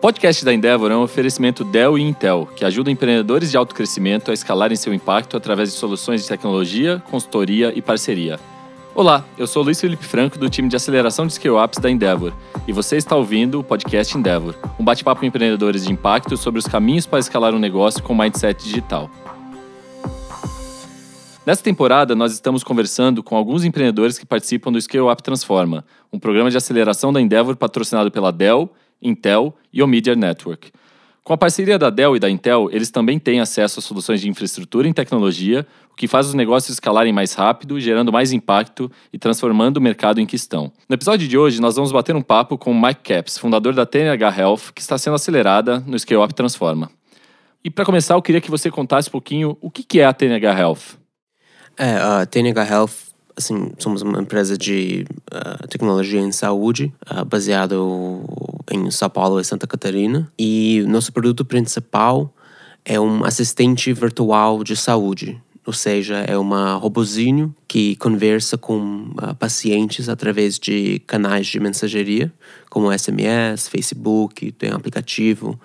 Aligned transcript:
Podcast 0.00 0.44
da 0.44 0.54
Endeavor 0.54 0.92
é 0.92 0.96
um 0.96 1.02
oferecimento 1.02 1.64
Dell 1.64 1.98
e 1.98 2.02
Intel, 2.02 2.48
que 2.54 2.64
ajuda 2.64 2.88
empreendedores 2.88 3.50
de 3.50 3.56
alto 3.56 3.74
crescimento 3.74 4.30
a 4.30 4.34
escalarem 4.34 4.76
seu 4.76 4.94
impacto 4.94 5.36
através 5.36 5.72
de 5.72 5.76
soluções 5.76 6.22
de 6.22 6.28
tecnologia, 6.28 7.02
consultoria 7.10 7.72
e 7.74 7.82
parceria. 7.82 8.38
Olá, 8.94 9.24
eu 9.36 9.44
sou 9.44 9.60
Luiz 9.64 9.80
Felipe 9.80 10.04
Franco 10.04 10.38
do 10.38 10.48
time 10.48 10.68
de 10.68 10.76
aceleração 10.76 11.26
de 11.26 11.32
scale-ups 11.32 11.80
da 11.80 11.90
Endeavor 11.90 12.32
e 12.68 12.72
você 12.72 12.96
está 12.96 13.16
ouvindo 13.16 13.58
o 13.58 13.64
podcast 13.64 14.16
Endeavor, 14.16 14.54
um 14.78 14.84
bate-papo 14.84 15.18
com 15.20 15.26
empreendedores 15.26 15.84
de 15.84 15.92
impacto 15.92 16.36
sobre 16.36 16.60
os 16.60 16.68
caminhos 16.68 17.04
para 17.04 17.18
escalar 17.18 17.52
um 17.52 17.58
negócio 17.58 18.00
com 18.00 18.14
mindset 18.14 18.62
digital. 18.62 19.10
Nesta 21.44 21.64
temporada, 21.64 22.14
nós 22.14 22.32
estamos 22.32 22.62
conversando 22.62 23.20
com 23.20 23.34
alguns 23.34 23.64
empreendedores 23.64 24.16
que 24.16 24.26
participam 24.26 24.70
do 24.70 24.80
Scale 24.80 25.10
Up 25.10 25.20
Transforma, 25.24 25.84
um 26.12 26.20
programa 26.20 26.52
de 26.52 26.56
aceleração 26.56 27.12
da 27.12 27.20
Endeavor 27.20 27.56
patrocinado 27.56 28.12
pela 28.12 28.30
Dell 28.30 28.70
Intel 29.02 29.54
e 29.72 29.82
o 29.82 29.86
Media 29.86 30.14
Network. 30.14 30.70
Com 31.28 31.34
a 31.34 31.36
parceria 31.36 31.78
da 31.78 31.90
Dell 31.90 32.16
e 32.16 32.18
da 32.18 32.30
Intel, 32.30 32.70
eles 32.72 32.90
também 32.90 33.18
têm 33.18 33.38
acesso 33.38 33.80
a 33.80 33.82
soluções 33.82 34.18
de 34.18 34.30
infraestrutura 34.30 34.88
em 34.88 34.94
tecnologia, 34.94 35.66
o 35.92 35.94
que 35.94 36.08
faz 36.08 36.26
os 36.26 36.32
negócios 36.32 36.70
escalarem 36.70 37.12
mais 37.12 37.34
rápido, 37.34 37.78
gerando 37.78 38.10
mais 38.10 38.32
impacto 38.32 38.90
e 39.12 39.18
transformando 39.18 39.76
o 39.76 39.80
mercado 39.80 40.22
em 40.22 40.24
que 40.26 40.36
estão. 40.36 40.72
No 40.88 40.94
episódio 40.94 41.28
de 41.28 41.36
hoje, 41.36 41.60
nós 41.60 41.76
vamos 41.76 41.92
bater 41.92 42.16
um 42.16 42.22
papo 42.22 42.56
com 42.56 42.70
o 42.70 42.80
Mike 42.80 43.02
Caps, 43.02 43.36
fundador 43.36 43.74
da 43.74 43.84
TNH 43.84 44.38
Health, 44.38 44.72
que 44.74 44.80
está 44.80 44.96
sendo 44.96 45.16
acelerada 45.16 45.80
no 45.86 45.98
Scale 45.98 46.22
Up 46.22 46.32
Transforma. 46.32 46.90
E 47.62 47.68
para 47.68 47.84
começar, 47.84 48.14
eu 48.14 48.22
queria 48.22 48.40
que 48.40 48.50
você 48.50 48.70
contasse 48.70 49.10
um 49.10 49.12
pouquinho 49.12 49.54
o 49.60 49.70
que 49.70 50.00
é 50.00 50.06
a 50.06 50.14
TNH 50.14 50.58
Health. 50.58 50.98
É, 51.76 51.96
a 51.96 52.24
TNH 52.24 52.66
Health 52.70 53.07
assim, 53.38 53.70
somos 53.78 54.02
uma 54.02 54.20
empresa 54.20 54.58
de 54.58 55.06
uh, 55.32 55.66
tecnologia 55.68 56.20
em 56.20 56.32
saúde, 56.32 56.92
uh, 57.10 57.24
baseado 57.24 58.20
em 58.70 58.90
São 58.90 59.08
Paulo 59.08 59.40
e 59.40 59.44
Santa 59.44 59.66
Catarina. 59.66 60.30
E 60.36 60.84
nosso 60.88 61.12
produto 61.12 61.44
principal 61.44 62.34
é 62.84 62.98
um 62.98 63.24
assistente 63.24 63.92
virtual 63.92 64.64
de 64.64 64.76
saúde. 64.76 65.40
Ou 65.64 65.72
seja, 65.72 66.16
é 66.26 66.36
uma 66.36 66.74
robozinho 66.74 67.54
que 67.68 67.94
conversa 67.96 68.58
com 68.58 69.12
uh, 69.12 69.34
pacientes 69.38 70.08
através 70.08 70.58
de 70.58 70.98
canais 71.00 71.46
de 71.46 71.60
mensageria, 71.60 72.32
como 72.68 72.92
SMS, 72.92 73.68
Facebook, 73.68 74.50
tem 74.52 74.72
um 74.72 74.76
aplicativo. 74.76 75.60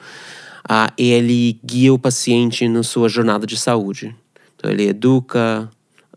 Uh, 0.70 0.92
e 0.98 1.10
ele 1.10 1.60
guia 1.66 1.94
o 1.94 2.00
paciente 2.00 2.68
na 2.68 2.84
sua 2.84 3.10
jornada 3.10 3.48
de 3.48 3.58
saúde. 3.58 4.16
Então, 4.56 4.70
ele 4.70 4.88
educa, 4.88 5.70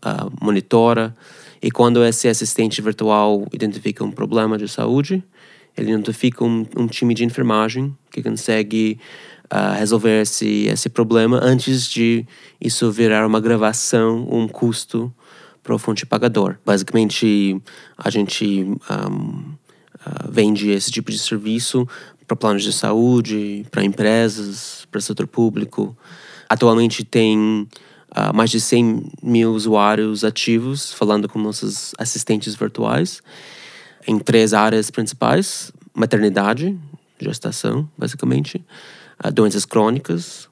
uh, 0.05 0.31
monitora 0.45 1.15
e 1.61 1.71
quando 1.71 2.03
esse 2.03 2.27
assistente 2.27 2.81
virtual 2.81 3.45
identifica 3.51 4.03
um 4.03 4.11
problema 4.11 4.57
de 4.57 4.67
saúde, 4.67 5.23
ele 5.75 5.95
notifica 5.95 6.43
um, 6.43 6.65
um 6.75 6.87
time 6.87 7.13
de 7.13 7.23
enfermagem 7.23 7.95
que 8.09 8.23
consegue 8.23 8.99
uh, 9.53 9.77
resolver 9.77 10.21
esse, 10.21 10.65
esse 10.65 10.89
problema 10.89 11.39
antes 11.41 11.87
de 11.87 12.25
isso 12.59 12.91
virar 12.91 13.25
uma 13.25 13.39
gravação, 13.39 14.27
um 14.29 14.47
custo 14.47 15.13
para 15.63 15.75
o 15.75 15.77
fonte 15.77 16.05
pagador. 16.05 16.57
Basicamente, 16.65 17.61
a 17.97 18.09
gente 18.09 18.63
um, 18.63 18.73
uh, 18.73 19.57
ah, 20.05 20.25
vende 20.29 20.69
esse 20.69 20.89
tipo 20.89 21.11
de 21.11 21.19
serviço 21.19 21.87
para 22.25 22.37
planos 22.37 22.63
de 22.63 22.71
saúde, 22.71 23.65
para 23.69 23.83
empresas, 23.83 24.87
para 24.89 25.01
setor 25.01 25.27
público. 25.27 25.97
Atualmente 26.49 27.03
tem 27.03 27.67
uh, 28.11 28.35
mais 28.35 28.49
de 28.49 28.59
100 28.59 29.11
mil 29.23 29.53
usuários 29.53 30.23
ativos 30.23 30.93
falando 30.93 31.27
com 31.27 31.39
nossos 31.39 31.93
assistentes 31.97 32.55
virtuais 32.55 33.21
em 34.07 34.17
três 34.19 34.53
áreas 34.53 34.89
principais: 34.89 35.71
maternidade, 35.93 36.77
gestação, 37.19 37.89
basicamente, 37.97 38.63
uh, 39.23 39.31
doenças 39.31 39.65
crônicas 39.65 40.47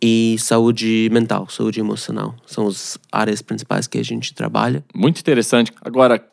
e 0.00 0.36
saúde 0.38 1.08
mental, 1.12 1.48
saúde 1.48 1.80
emocional. 1.80 2.34
São 2.46 2.68
as 2.68 2.98
áreas 3.10 3.42
principais 3.42 3.86
que 3.86 3.98
a 3.98 4.04
gente 4.04 4.32
trabalha. 4.32 4.84
Muito 4.94 5.20
interessante. 5.20 5.72
Agora, 5.82 6.24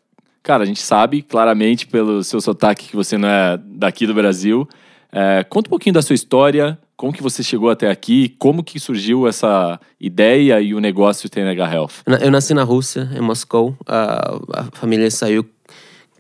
cara, 0.44 0.64
a 0.64 0.66
gente 0.66 0.82
sabe 0.82 1.22
claramente 1.22 1.88
pelo 1.88 2.24
seu 2.24 2.40
sotaque 2.40 2.90
que 2.90 2.96
você 2.96 3.18
não 3.18 3.28
é 3.28 3.58
daqui 3.58 4.06
do 4.06 4.14
Brasil. 4.14 4.68
É, 5.12 5.44
conta 5.44 5.68
um 5.68 5.72
pouquinho 5.72 5.94
da 5.94 6.02
sua 6.02 6.14
história, 6.14 6.78
como 6.98 7.12
que 7.12 7.22
você 7.22 7.44
chegou 7.44 7.70
até 7.70 7.90
aqui? 7.90 8.36
Como 8.40 8.64
que 8.64 8.80
surgiu 8.80 9.28
essa 9.28 9.80
ideia 10.00 10.62
e 10.62 10.74
o 10.74 10.80
negócio 10.80 11.30
TNH 11.30 11.74
Health? 11.74 11.92
Eu 12.22 12.32
nasci 12.32 12.54
na 12.54 12.64
Rússia, 12.64 13.10
em 13.14 13.22
Moscou. 13.22 13.76
a 13.88 14.66
família 14.74 15.10
saiu 15.12 15.46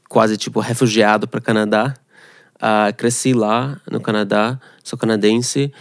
quase 0.09 0.37
tipo 0.37 0.59
refugiado 0.59 1.27
para 1.27 1.41
Canadá. 1.41 1.93
Uh, 2.55 2.95
cresci 2.95 3.33
lá 3.33 3.79
no 3.89 3.99
Canadá, 3.99 4.59
sou 4.83 4.97
canadense. 4.97 5.71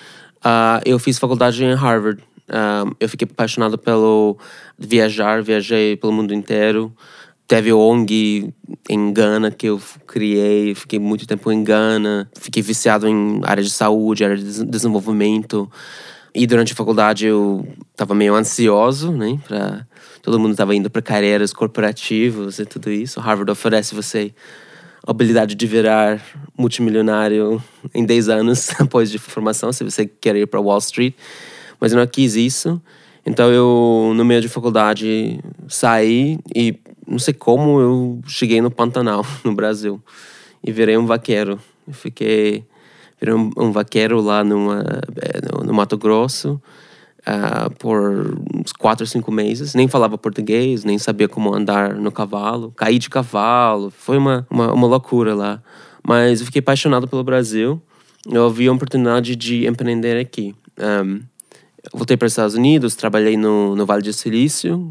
Uh, 0.45 0.83
eu 0.85 0.99
fiz 0.99 1.19
faculdade 1.19 1.65
em 1.65 1.75
Harvard. 1.75 2.23
Uh, 2.49 2.95
eu 3.01 3.09
fiquei 3.09 3.27
apaixonado 3.31 3.79
pelo 3.79 4.37
viajar, 4.79 5.43
viajei 5.43 5.97
pelo 5.97 6.13
mundo 6.13 6.35
inteiro. 6.35 6.95
Teve 7.47 7.73
ONG 7.73 8.55
em 8.89 9.13
Gana 9.13 9.51
que 9.51 9.67
eu 9.67 9.81
criei, 10.07 10.75
fiquei 10.75 10.99
muito 10.99 11.27
tempo 11.27 11.53
em 11.53 11.63
Gana, 11.63 12.31
fiquei 12.39 12.63
viciado 12.63 13.07
em 13.07 13.41
área 13.45 13.63
de 13.63 13.71
saúde, 13.71 14.25
área 14.25 14.37
de 14.37 14.65
desenvolvimento. 14.65 15.71
E 16.35 16.47
durante 16.47 16.73
a 16.73 16.77
faculdade 16.77 17.27
eu 17.27 17.67
estava 17.93 18.15
meio 18.15 18.35
ansioso, 18.35 19.13
né? 19.13 19.39
Pra, 19.47 19.87
todo 20.23 20.41
mundo 20.41 20.53
estava 20.53 20.75
indo 20.75 20.89
para 20.89 21.03
carreiras 21.03 21.53
corporativas 21.53 22.59
e 22.59 22.65
tudo 22.65 22.91
isso. 22.91 23.21
Harvard 23.21 23.53
oferece 23.53 23.95
você 23.95 24.35
a 25.07 25.11
habilidade 25.11 25.55
de 25.55 25.67
virar 25.67 26.21
multimilionário 26.57 27.63
em 27.95 28.07
10 28.07 28.31
anos 28.31 28.71
após 28.81 29.11
de 29.11 29.19
formação, 29.19 29.71
se 29.71 29.85
você 29.85 30.07
quer 30.07 30.35
ir 30.35 30.47
para 30.47 30.61
Wall 30.61 30.79
Street. 30.79 31.15
Mas 31.79 31.93
eu 31.93 31.99
não 31.99 32.07
quis 32.07 32.37
isso. 32.37 32.81
Então 33.27 33.51
eu, 33.53 34.13
no 34.15 34.25
meio 34.25 34.41
de 34.41 34.49
faculdade, 34.49 35.39
saí 35.69 36.39
e 36.55 36.79
não 37.07 37.19
sei 37.19 37.35
como 37.35 37.81
eu 37.81 38.21
cheguei 38.27 38.61
no 38.61 38.71
Pantanal, 38.71 39.25
no 39.45 39.55
Brasil, 39.55 40.03
e 40.63 40.73
virei 40.73 40.97
um 40.97 41.07
vaqueiro. 41.07 41.59
Eu 41.87 41.95
fiquei 41.95 42.65
virei 43.21 43.35
um, 43.35 43.51
um 43.57 43.73
vaqueiro 43.73 44.21
lá 44.21 44.43
numa, 44.43 44.85
eh, 45.17 45.41
no, 45.51 45.65
no 45.65 45.75
Mato 45.75 45.97
Grosso 45.97 46.61
uh, 47.27 47.75
por 47.79 48.39
uns 48.55 48.73
quatro, 48.73 49.07
cinco 49.07 49.33
meses. 49.33 49.75
Nem 49.75 49.89
falava 49.89 50.17
português, 50.17 50.85
nem 50.85 50.99
sabia 50.99 51.29
como 51.29 51.55
andar 51.55 51.95
no 51.95 52.13
cavalo. 52.13 52.73
Caí 52.77 52.99
de 52.99 53.11
cavalo, 53.11 53.91
foi 53.91 54.19
uma, 54.19 54.47
uma, 54.51 54.73
uma 54.73 54.87
loucura 54.87 55.35
lá. 55.35 55.63
Mas 56.07 56.41
eu 56.41 56.47
fiquei 56.47 56.61
apaixonado 56.61 57.09
pelo 57.09 57.25
Brasil. 57.25 57.81
Eu 58.31 58.51
vi 58.51 58.69
a 58.69 58.73
oportunidade 58.73 59.37
de 59.37 59.67
empreender 59.67 60.19
aqui. 60.19 60.55
Um, 60.79 61.21
voltei 61.93 62.17
para 62.17 62.27
os 62.27 62.33
Estados 62.33 62.55
Unidos, 62.55 62.95
trabalhei 62.95 63.37
no, 63.37 63.75
no 63.75 63.87
Vale 63.87 64.03
do 64.03 64.13
Silício, 64.13 64.91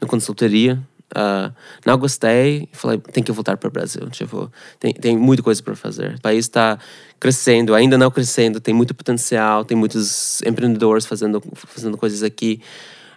na 0.00 0.06
consultoria, 0.06 0.80
Uh, 1.14 1.52
não 1.84 1.98
gostei, 1.98 2.68
falei, 2.72 2.98
tem 2.98 3.22
que 3.22 3.30
voltar 3.32 3.56
para 3.56 3.68
o 3.68 3.70
Brasil. 3.70 4.08
Tipo, 4.10 4.50
tem, 4.80 4.92
tem 4.94 5.16
muita 5.16 5.42
coisa 5.42 5.62
para 5.62 5.76
fazer. 5.76 6.14
O 6.14 6.20
país 6.20 6.46
está 6.46 6.78
crescendo, 7.20 7.74
ainda 7.74 7.98
não 7.98 8.10
crescendo, 8.10 8.60
tem 8.60 8.72
muito 8.72 8.94
potencial, 8.94 9.64
tem 9.64 9.76
muitos 9.76 10.40
empreendedores 10.42 11.04
fazendo, 11.04 11.42
fazendo 11.54 11.96
coisas 11.98 12.22
aqui. 12.22 12.60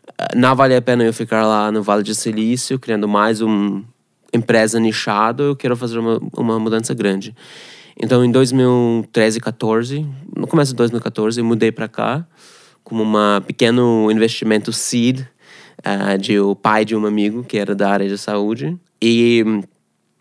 Uh, 0.07 0.37
não 0.37 0.55
vale 0.55 0.75
a 0.75 0.81
pena 0.81 1.03
eu 1.03 1.13
ficar 1.13 1.45
lá 1.45 1.71
no 1.71 1.81
Vale 1.81 2.03
do 2.03 2.13
Silício, 2.13 2.77
criando 2.77 3.07
mais 3.07 3.39
uma 3.41 3.83
empresa 4.33 4.79
nichada. 4.79 5.43
Eu 5.43 5.55
quero 5.55 5.75
fazer 5.77 5.97
uma, 5.97 6.19
uma 6.35 6.59
mudança 6.59 6.93
grande. 6.93 7.33
Então, 7.97 8.25
em 8.25 8.31
2013 8.31 9.39
14, 9.39 10.05
no 10.35 10.45
começo 10.47 10.71
de 10.71 10.77
2014, 10.77 11.39
eu 11.39 11.45
mudei 11.45 11.71
para 11.71 11.87
cá 11.87 12.27
como 12.83 13.03
um 13.03 13.41
pequeno 13.41 14.11
investimento 14.11 14.71
seed 14.73 15.25
uh, 15.85 16.17
de 16.17 16.39
o 16.39 16.55
pai 16.55 16.83
de 16.83 16.95
um 16.95 17.05
amigo 17.05 17.43
que 17.43 17.57
era 17.57 17.75
da 17.75 17.89
área 17.89 18.07
de 18.07 18.17
saúde. 18.17 18.77
E 19.01 19.43
hum, 19.45 19.61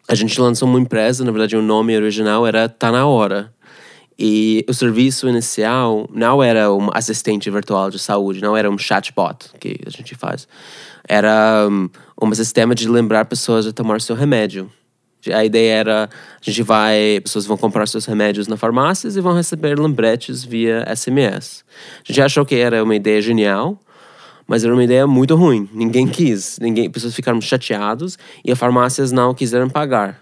a 0.08 0.14
gente 0.14 0.38
lançou 0.40 0.68
uma 0.68 0.78
empresa, 0.78 1.24
na 1.24 1.32
verdade 1.32 1.56
o 1.56 1.62
nome 1.62 1.96
original 1.96 2.46
era 2.46 2.68
Tá 2.68 2.92
Na 2.92 3.06
Hora. 3.06 3.52
E 4.16 4.64
o 4.68 4.74
serviço 4.74 5.28
inicial 5.28 6.08
não 6.12 6.40
era 6.40 6.72
um 6.72 6.88
assistente 6.92 7.50
virtual 7.50 7.90
de 7.90 7.98
saúde, 7.98 8.40
não 8.40 8.56
era 8.56 8.70
um 8.70 8.78
chatbot 8.78 9.50
que 9.58 9.80
a 9.84 9.90
gente 9.90 10.14
faz. 10.14 10.46
Era 11.08 11.66
um, 11.68 11.88
um 12.22 12.34
sistema 12.34 12.74
de 12.74 12.88
lembrar 12.88 13.24
pessoas 13.24 13.64
de 13.64 13.72
tomar 13.72 14.00
seu 14.00 14.14
remédio. 14.14 14.70
A 15.32 15.44
ideia 15.44 15.74
era, 15.74 16.04
a 16.04 16.50
gente 16.50 16.62
vai, 16.62 17.18
pessoas 17.22 17.46
vão 17.46 17.56
comprar 17.56 17.88
seus 17.88 18.04
remédios 18.04 18.46
na 18.46 18.56
farmácias 18.56 19.16
e 19.16 19.20
vão 19.20 19.34
receber 19.34 19.78
lembretes 19.78 20.44
via 20.44 20.84
SMS. 20.94 21.64
A 22.04 22.12
gente 22.12 22.20
achou 22.20 22.44
que 22.44 22.54
era 22.54 22.84
uma 22.84 22.94
ideia 22.94 23.20
genial, 23.22 23.80
mas 24.46 24.64
era 24.64 24.72
uma 24.72 24.84
ideia 24.84 25.06
muito 25.06 25.34
ruim. 25.34 25.68
Ninguém 25.72 26.06
quis. 26.06 26.58
Ninguém, 26.60 26.90
pessoas 26.90 27.14
ficaram 27.14 27.40
chateadas 27.40 28.18
e 28.44 28.52
as 28.52 28.58
farmácias 28.58 29.12
não 29.12 29.34
quiseram 29.34 29.68
pagar. 29.68 30.20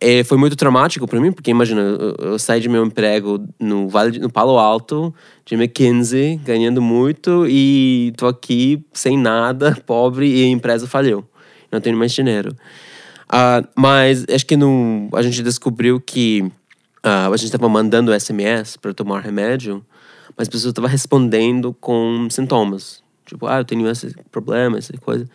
E 0.00 0.22
foi 0.22 0.38
muito 0.38 0.54
traumático 0.54 1.08
para 1.08 1.20
mim, 1.20 1.32
porque 1.32 1.50
imagina, 1.50 1.80
eu, 1.80 2.14
eu 2.18 2.38
saí 2.38 2.60
de 2.60 2.68
meu 2.68 2.84
emprego 2.84 3.44
no 3.58 3.88
Vale, 3.88 4.18
no 4.20 4.30
Palo 4.30 4.58
Alto, 4.58 5.12
de 5.44 5.56
McKinsey, 5.56 6.36
ganhando 6.36 6.80
muito 6.80 7.46
e 7.48 8.12
tô 8.16 8.28
aqui 8.28 8.84
sem 8.92 9.18
nada, 9.18 9.76
pobre 9.84 10.28
e 10.28 10.44
a 10.44 10.48
empresa 10.48 10.86
falhou. 10.86 11.24
Não 11.72 11.80
tenho 11.80 11.96
mais 11.96 12.12
dinheiro. 12.12 12.54
Uh, 13.26 13.66
mas 13.74 14.24
acho 14.32 14.46
que 14.46 14.56
no, 14.56 15.08
a 15.12 15.20
gente 15.20 15.42
descobriu 15.42 16.00
que 16.00 16.50
Uh, 16.98 17.32
a 17.32 17.36
gente 17.36 17.46
estava 17.46 17.68
mandando 17.68 18.12
SMS 18.18 18.76
para 18.76 18.92
tomar 18.92 19.20
remédio, 19.20 19.84
mas 20.36 20.48
a 20.48 20.50
pessoa 20.50 20.70
estava 20.70 20.88
respondendo 20.88 21.72
com 21.80 22.28
sintomas. 22.28 23.02
Tipo, 23.28 23.46
ah, 23.46 23.58
eu 23.58 23.64
tenho 23.64 23.88
esse 23.88 24.14
problema, 24.30 24.78
essa 24.78 24.92
coisa. 24.98 25.28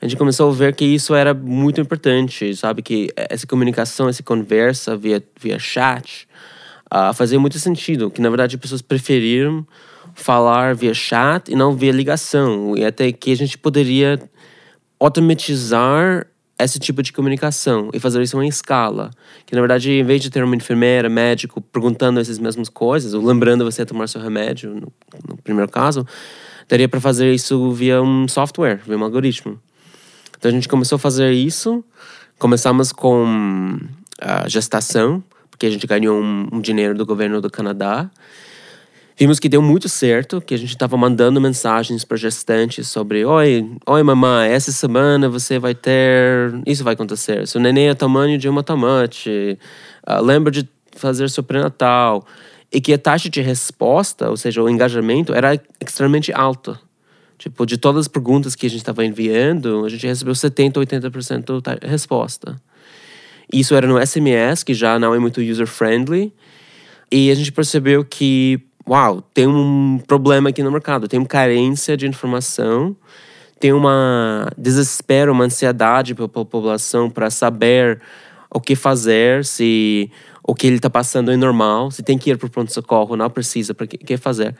A 0.00 0.06
gente 0.06 0.16
começou 0.16 0.50
a 0.50 0.52
ver 0.54 0.74
que 0.74 0.84
isso 0.84 1.14
era 1.14 1.34
muito 1.34 1.80
importante, 1.80 2.54
sabe? 2.54 2.82
Que 2.82 3.08
essa 3.16 3.46
comunicação, 3.46 4.08
essa 4.08 4.22
conversa 4.22 4.96
via, 4.96 5.22
via 5.40 5.58
chat 5.58 6.28
uh, 6.92 7.12
fazia 7.12 7.40
muito 7.40 7.58
sentido. 7.58 8.10
Que, 8.10 8.20
na 8.20 8.28
verdade, 8.28 8.56
as 8.56 8.60
pessoas 8.60 8.82
preferiram 8.82 9.66
falar 10.14 10.74
via 10.74 10.94
chat 10.94 11.50
e 11.50 11.56
não 11.56 11.74
via 11.74 11.90
ligação. 11.90 12.76
E 12.76 12.84
até 12.84 13.10
que 13.12 13.32
a 13.32 13.36
gente 13.36 13.58
poderia 13.58 14.20
automatizar 15.00 16.26
esse 16.58 16.78
tipo 16.78 17.02
de 17.02 17.12
comunicação 17.12 17.90
e 17.92 17.98
fazer 17.98 18.22
isso 18.22 18.40
em 18.40 18.48
escala. 18.48 19.10
Que 19.44 19.54
na 19.54 19.60
verdade, 19.60 19.90
em 19.90 20.04
vez 20.04 20.22
de 20.22 20.30
ter 20.30 20.42
uma 20.42 20.54
enfermeira, 20.54 21.08
médico 21.08 21.60
perguntando 21.60 22.20
essas 22.20 22.38
mesmas 22.38 22.68
coisas, 22.68 23.12
ou 23.12 23.24
lembrando 23.24 23.64
você 23.64 23.82
a 23.82 23.86
tomar 23.86 24.06
seu 24.08 24.20
remédio, 24.20 24.70
no, 24.70 24.92
no 25.28 25.36
primeiro 25.38 25.70
caso, 25.70 26.06
daria 26.68 26.88
para 26.88 27.00
fazer 27.00 27.32
isso 27.32 27.72
via 27.72 28.02
um 28.02 28.28
software, 28.28 28.80
via 28.86 28.96
um 28.96 29.04
algoritmo. 29.04 29.58
Então 30.38 30.50
a 30.50 30.54
gente 30.54 30.68
começou 30.68 30.96
a 30.96 30.98
fazer 30.98 31.32
isso. 31.32 31.84
Começamos 32.38 32.92
com 32.92 33.78
a 34.20 34.48
gestação, 34.48 35.22
porque 35.50 35.66
a 35.66 35.70
gente 35.70 35.86
ganhou 35.86 36.20
um, 36.20 36.48
um 36.52 36.60
dinheiro 36.60 36.94
do 36.94 37.06
governo 37.06 37.40
do 37.40 37.50
Canadá 37.50 38.10
Vimos 39.16 39.38
que 39.38 39.48
deu 39.48 39.62
muito 39.62 39.88
certo, 39.88 40.40
que 40.40 40.54
a 40.54 40.56
gente 40.56 40.70
estava 40.70 40.96
mandando 40.96 41.40
mensagens 41.40 42.04
para 42.04 42.16
gestantes 42.16 42.88
sobre: 42.88 43.24
Oi, 43.24 43.70
oi, 43.86 44.02
mamãe, 44.02 44.50
essa 44.50 44.72
semana 44.72 45.28
você 45.28 45.56
vai 45.56 45.72
ter. 45.72 46.52
Isso 46.66 46.82
vai 46.82 46.94
acontecer. 46.94 47.46
Seu 47.46 47.60
neném 47.60 47.88
é 47.88 47.94
tamanho 47.94 48.36
de 48.36 48.48
uma 48.48 48.64
tomate. 48.64 49.56
Uh, 50.04 50.20
lembra 50.20 50.50
de 50.50 50.68
fazer 50.96 51.30
seu 51.30 51.44
pré-natal. 51.44 52.26
E 52.74 52.80
que 52.80 52.92
a 52.92 52.98
taxa 52.98 53.30
de 53.30 53.40
resposta, 53.40 54.28
ou 54.28 54.36
seja, 54.36 54.60
o 54.60 54.68
engajamento, 54.68 55.32
era 55.32 55.58
extremamente 55.80 56.32
alta. 56.32 56.80
Tipo, 57.38 57.64
de 57.64 57.78
todas 57.78 58.00
as 58.00 58.08
perguntas 58.08 58.56
que 58.56 58.66
a 58.66 58.68
gente 58.68 58.80
estava 58.80 59.04
enviando, 59.04 59.84
a 59.84 59.88
gente 59.88 60.06
recebeu 60.06 60.34
70%, 60.34 60.72
80% 60.72 61.80
de 61.80 61.86
resposta. 61.86 62.60
Isso 63.52 63.74
era 63.74 63.86
no 63.86 64.04
SMS, 64.04 64.64
que 64.64 64.74
já 64.74 64.98
não 64.98 65.14
é 65.14 65.18
muito 65.20 65.40
user-friendly. 65.40 66.32
E 67.12 67.30
a 67.30 67.34
gente 67.34 67.52
percebeu 67.52 68.04
que 68.04 68.60
uau, 68.88 69.22
tem 69.22 69.46
um 69.46 69.98
problema 70.06 70.50
aqui 70.50 70.62
no 70.62 70.70
mercado, 70.70 71.08
tem 71.08 71.18
uma 71.18 71.26
carência 71.26 71.96
de 71.96 72.06
informação, 72.06 72.96
tem 73.58 73.72
uma 73.72 74.50
desespero, 74.58 75.32
uma 75.32 75.44
ansiedade 75.44 76.14
para 76.14 76.26
a 76.26 76.28
população 76.28 77.08
para 77.08 77.30
saber 77.30 78.00
o 78.54 78.60
que 78.60 78.76
fazer, 78.76 79.44
se 79.44 80.10
o 80.42 80.54
que 80.54 80.66
ele 80.66 80.76
está 80.76 80.88
passando 80.88 81.32
é 81.32 81.36
normal, 81.36 81.90
se 81.90 82.02
tem 82.02 82.16
que 82.16 82.30
ir 82.30 82.38
para 82.38 82.46
o 82.46 82.50
pronto-socorro, 82.50 83.16
não 83.16 83.28
precisa, 83.28 83.74
para 83.74 83.86
que, 83.86 83.98
que 83.98 84.16
fazer. 84.16 84.54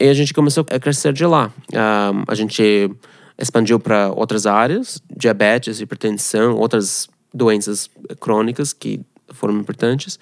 E 0.00 0.08
a 0.08 0.14
gente 0.14 0.32
começou 0.32 0.64
a 0.70 0.80
crescer 0.80 1.12
de 1.12 1.26
lá. 1.26 1.52
Um, 1.72 2.24
a 2.26 2.34
gente 2.34 2.90
expandiu 3.36 3.78
para 3.78 4.10
outras 4.10 4.46
áreas, 4.46 5.02
diabetes, 5.14 5.80
hipertensão, 5.80 6.56
outras 6.56 7.08
doenças 7.34 7.90
crônicas 8.18 8.72
que 8.72 9.00
foram 9.30 9.58
importantes. 9.58 10.18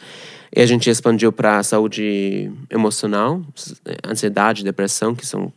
E 0.55 0.61
a 0.61 0.67
gente 0.67 0.91
expandiu 0.91 1.31
para 1.31 1.59
a 1.59 1.63
saúde 1.63 2.51
emocional, 2.71 3.43
ansiedade, 4.05 4.65
depressão, 4.65 5.15
que 5.15 5.27
são 5.27 5.53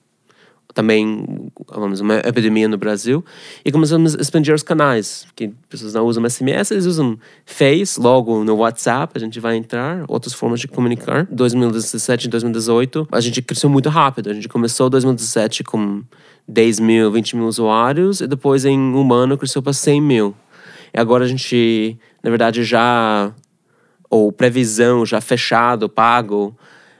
também 0.79 1.51
vamos, 1.67 1.99
uma 1.99 2.19
epidemia 2.19 2.65
no 2.69 2.77
Brasil. 2.77 3.23
E 3.65 3.71
começamos 3.71 4.15
a 4.15 4.21
expandir 4.21 4.55
os 4.55 4.63
canais, 4.63 5.27
que 5.35 5.49
pessoas 5.67 5.93
não 5.93 6.05
usam 6.05 6.27
SMS, 6.27 6.71
eles 6.71 6.85
usam 6.85 7.19
Face, 7.45 7.99
logo 7.99 8.45
no 8.45 8.55
WhatsApp, 8.55 9.11
a 9.13 9.19
gente 9.19 9.41
vai 9.41 9.57
entrar, 9.57 10.05
outras 10.07 10.33
formas 10.33 10.61
de 10.61 10.69
comunicar. 10.69 11.27
2017 11.29 12.27
e 12.27 12.29
2018, 12.29 13.09
a 13.11 13.19
gente 13.19 13.41
cresceu 13.41 13.69
muito 13.69 13.89
rápido. 13.89 14.29
A 14.29 14.33
gente 14.33 14.47
começou 14.47 14.87
em 14.87 14.91
2017 14.91 15.65
com 15.65 16.01
10 16.47 16.79
mil, 16.79 17.11
20 17.11 17.35
mil 17.35 17.45
usuários, 17.47 18.21
e 18.21 18.27
depois 18.27 18.63
em 18.63 18.79
um 18.79 19.13
ano 19.13 19.37
cresceu 19.37 19.61
para 19.61 19.73
100 19.73 20.01
mil. 20.01 20.35
E 20.93 20.99
agora 20.99 21.25
a 21.25 21.27
gente, 21.27 21.97
na 22.23 22.29
verdade, 22.29 22.63
já 22.63 23.33
ou 24.09 24.31
previsão 24.31 25.05
já 25.05 25.19
fechado, 25.19 25.89
pago, 25.89 26.57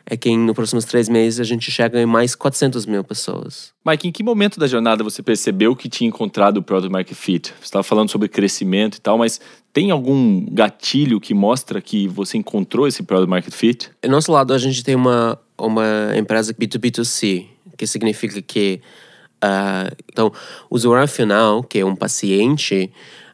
é 0.09 0.17
que 0.17 0.35
nos 0.35 0.55
próximos 0.55 0.85
três 0.85 1.07
meses 1.07 1.39
a 1.39 1.43
gente 1.43 1.69
chega 1.69 2.01
em 2.01 2.05
mais 2.05 2.33
400 2.33 2.85
mil 2.87 3.03
pessoas. 3.03 3.71
Mike, 3.85 4.07
em 4.07 4.11
que 4.11 4.23
momento 4.23 4.59
da 4.59 4.65
jornada 4.65 5.03
você 5.03 5.21
percebeu 5.21 5.75
que 5.75 5.87
tinha 5.87 6.07
encontrado 6.07 6.57
o 6.57 6.63
Product 6.63 6.91
Market 6.91 7.15
Fit? 7.15 7.53
Você 7.59 7.65
estava 7.65 7.83
falando 7.83 8.09
sobre 8.09 8.27
crescimento 8.27 8.97
e 8.97 9.01
tal, 9.01 9.19
mas 9.19 9.39
tem 9.71 9.91
algum 9.91 10.45
gatilho 10.51 11.19
que 11.19 11.33
mostra 11.35 11.79
que 11.79 12.07
você 12.07 12.37
encontrou 12.37 12.87
esse 12.87 13.03
Product 13.03 13.29
Market 13.29 13.53
Fit? 13.53 13.91
Do 14.01 14.09
nosso 14.09 14.31
lado, 14.31 14.51
a 14.51 14.57
gente 14.57 14.83
tem 14.83 14.95
uma, 14.95 15.39
uma 15.55 16.11
empresa 16.17 16.53
B2B2C, 16.53 17.45
que 17.77 17.85
significa 17.85 18.41
que 18.41 18.81
uh, 19.43 19.95
então, 20.11 20.31
o 20.69 20.75
usuário 20.75 21.07
final, 21.07 21.61
que 21.61 21.77
é 21.77 21.85
um 21.85 21.95
paciente, 21.95 22.91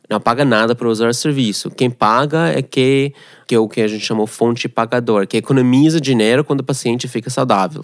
não 0.09 0.19
paga 0.19 0.45
nada 0.45 0.75
para 0.75 0.87
usar 0.87 1.09
o 1.09 1.13
serviço. 1.13 1.69
Quem 1.71 1.89
paga 1.89 2.49
é 2.49 2.61
que, 2.61 3.13
que 3.47 3.55
é 3.55 3.59
o 3.59 3.67
que 3.67 3.81
a 3.81 3.87
gente 3.87 4.05
chamou 4.05 4.27
fonte 4.27 4.67
pagador, 4.67 5.27
que 5.27 5.37
economiza 5.37 5.99
dinheiro 5.99 6.43
quando 6.43 6.61
o 6.61 6.63
paciente 6.63 7.07
fica 7.07 7.29
saudável. 7.29 7.83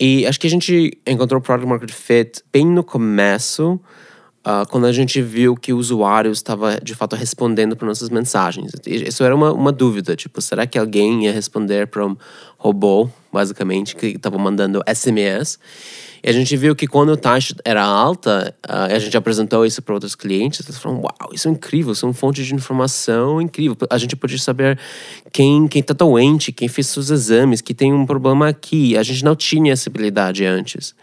E 0.00 0.26
acho 0.26 0.38
que 0.38 0.46
a 0.46 0.50
gente 0.50 0.96
encontrou 1.06 1.40
o 1.40 1.42
Product 1.42 1.68
Market 1.68 1.90
Fit 1.90 2.42
bem 2.52 2.66
no 2.66 2.84
começo, 2.84 3.80
uh, 4.46 4.68
quando 4.70 4.86
a 4.86 4.92
gente 4.92 5.20
viu 5.20 5.56
que 5.56 5.72
o 5.72 5.78
usuário 5.78 6.30
estava 6.30 6.78
de 6.80 6.94
fato 6.94 7.16
respondendo 7.16 7.76
para 7.76 7.88
nossas 7.88 8.08
mensagens. 8.08 8.70
Isso 8.86 9.24
era 9.24 9.34
uma, 9.34 9.52
uma 9.52 9.72
dúvida, 9.72 10.14
tipo, 10.14 10.40
será 10.40 10.66
que 10.66 10.78
alguém 10.78 11.24
ia 11.24 11.32
responder 11.32 11.88
para 11.88 12.06
um 12.06 12.16
robô, 12.56 13.10
basicamente, 13.32 13.96
que 13.96 14.06
estava 14.06 14.38
mandando 14.38 14.82
SMS? 14.86 15.58
E 16.22 16.28
a 16.28 16.32
gente 16.32 16.56
viu 16.56 16.74
que 16.74 16.86
quando 16.86 17.12
a 17.12 17.16
taxa 17.16 17.54
era 17.64 17.82
alta, 17.82 18.54
uh, 18.68 18.94
a 18.94 18.98
gente 18.98 19.16
apresentou 19.16 19.64
isso 19.64 19.80
para 19.82 19.94
outros 19.94 20.14
clientes, 20.14 20.66
eles 20.66 20.78
falaram: 20.78 21.02
Uau, 21.02 21.30
isso 21.32 21.48
é 21.48 21.50
incrível, 21.50 21.92
isso 21.92 22.04
é 22.04 22.08
uma 22.08 22.14
fonte 22.14 22.44
de 22.44 22.54
informação 22.54 23.40
incrível. 23.40 23.76
A 23.90 23.98
gente 23.98 24.16
pode 24.16 24.38
saber 24.38 24.78
quem 25.32 25.68
está 25.74 25.94
doente, 25.94 26.52
quem 26.52 26.68
fez 26.68 26.88
seus 26.88 27.10
exames, 27.10 27.60
que 27.60 27.74
tem 27.74 27.92
um 27.92 28.06
problema 28.06 28.48
aqui. 28.48 28.96
A 28.96 29.02
gente 29.02 29.24
não 29.24 29.36
tinha 29.36 29.72
essa 29.72 29.88
habilidade 29.88 30.44
antes. 30.44 30.94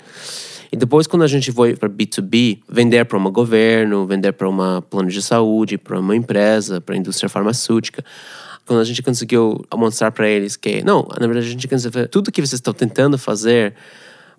E 0.71 0.77
depois, 0.77 1.07
quando 1.07 1.23
a 1.23 1.27
gente 1.27 1.51
foi 1.51 1.75
para 1.75 1.87
B2B, 1.87 2.59
vender 2.67 3.05
para 3.05 3.17
um 3.17 3.31
governo, 3.31 4.05
vender 4.05 4.33
para 4.33 4.49
um 4.49 4.81
plano 4.81 5.09
de 5.09 5.21
saúde, 5.21 5.77
para 5.77 5.99
uma 5.99 6.15
empresa, 6.15 6.81
para 6.81 6.95
a 6.95 6.97
indústria 6.97 7.29
farmacêutica, 7.29 8.03
quando 8.65 8.79
a 8.79 8.83
gente 8.83 9.01
conseguiu 9.01 9.63
mostrar 9.73 10.11
para 10.11 10.27
eles 10.27 10.57
que, 10.57 10.83
não, 10.83 11.07
na 11.19 11.27
verdade, 11.27 11.47
a 11.47 11.49
gente 11.51 11.67
conseguiu 11.67 12.07
tudo 12.07 12.31
que 12.31 12.41
vocês 12.41 12.53
estão 12.53 12.73
tentando 12.73 13.17
fazer 13.17 13.73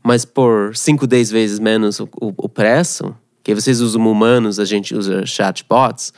mas 0.06 0.24
por 0.24 0.76
5, 0.76 1.04
10 1.04 1.32
vezes 1.32 1.58
menos 1.58 1.98
o, 1.98 2.08
o, 2.20 2.48
preço, 2.48 3.12
que 3.42 3.52
vocês 3.52 3.80
usam 3.80 4.06
humanos, 4.06 4.60
a 4.60 4.64
gente 4.64 4.94
usa 4.94 5.26
chatbots, 5.26 6.12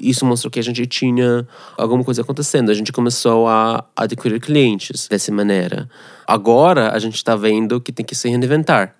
isso 0.00 0.26
mostrou 0.26 0.50
que 0.50 0.58
a 0.58 0.62
gente 0.64 0.84
tinha 0.88 1.46
alguma 1.78 2.02
coisa 2.02 2.22
acontecendo. 2.22 2.70
A 2.70 2.74
gente 2.74 2.90
começou 2.90 3.46
a 3.46 3.84
adquirir 3.94 4.40
clientes 4.40 5.06
dessa 5.06 5.30
maneira. 5.30 5.88
Agora 6.26 6.90
a 6.92 6.98
gente 6.98 7.14
está 7.14 7.36
vendo 7.36 7.80
que 7.80 7.92
tem 7.92 8.04
que 8.04 8.16
se 8.16 8.28
reinventar. 8.28 8.96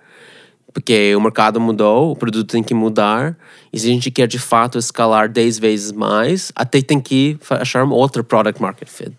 Porque 0.73 1.13
o 1.17 1.21
mercado 1.21 1.61
mudou, 1.61 2.13
o 2.13 2.15
produto 2.15 2.53
tem 2.53 2.63
que 2.63 2.73
mudar. 2.73 3.37
E 3.73 3.81
se 3.81 3.89
a 3.89 3.91
gente 3.91 4.13
quer 4.13 4.29
de 4.29 4.39
fato 4.39 4.79
escalar 4.79 5.29
10 5.29 5.59
vezes 5.59 5.91
mais, 5.91 6.53
até 6.55 6.81
tem 6.81 7.01
que 7.01 7.37
achar 7.51 7.83
um 7.83 7.91
outro 7.91 8.23
product 8.23 8.63
market 8.63 8.89
fit. 8.89 9.13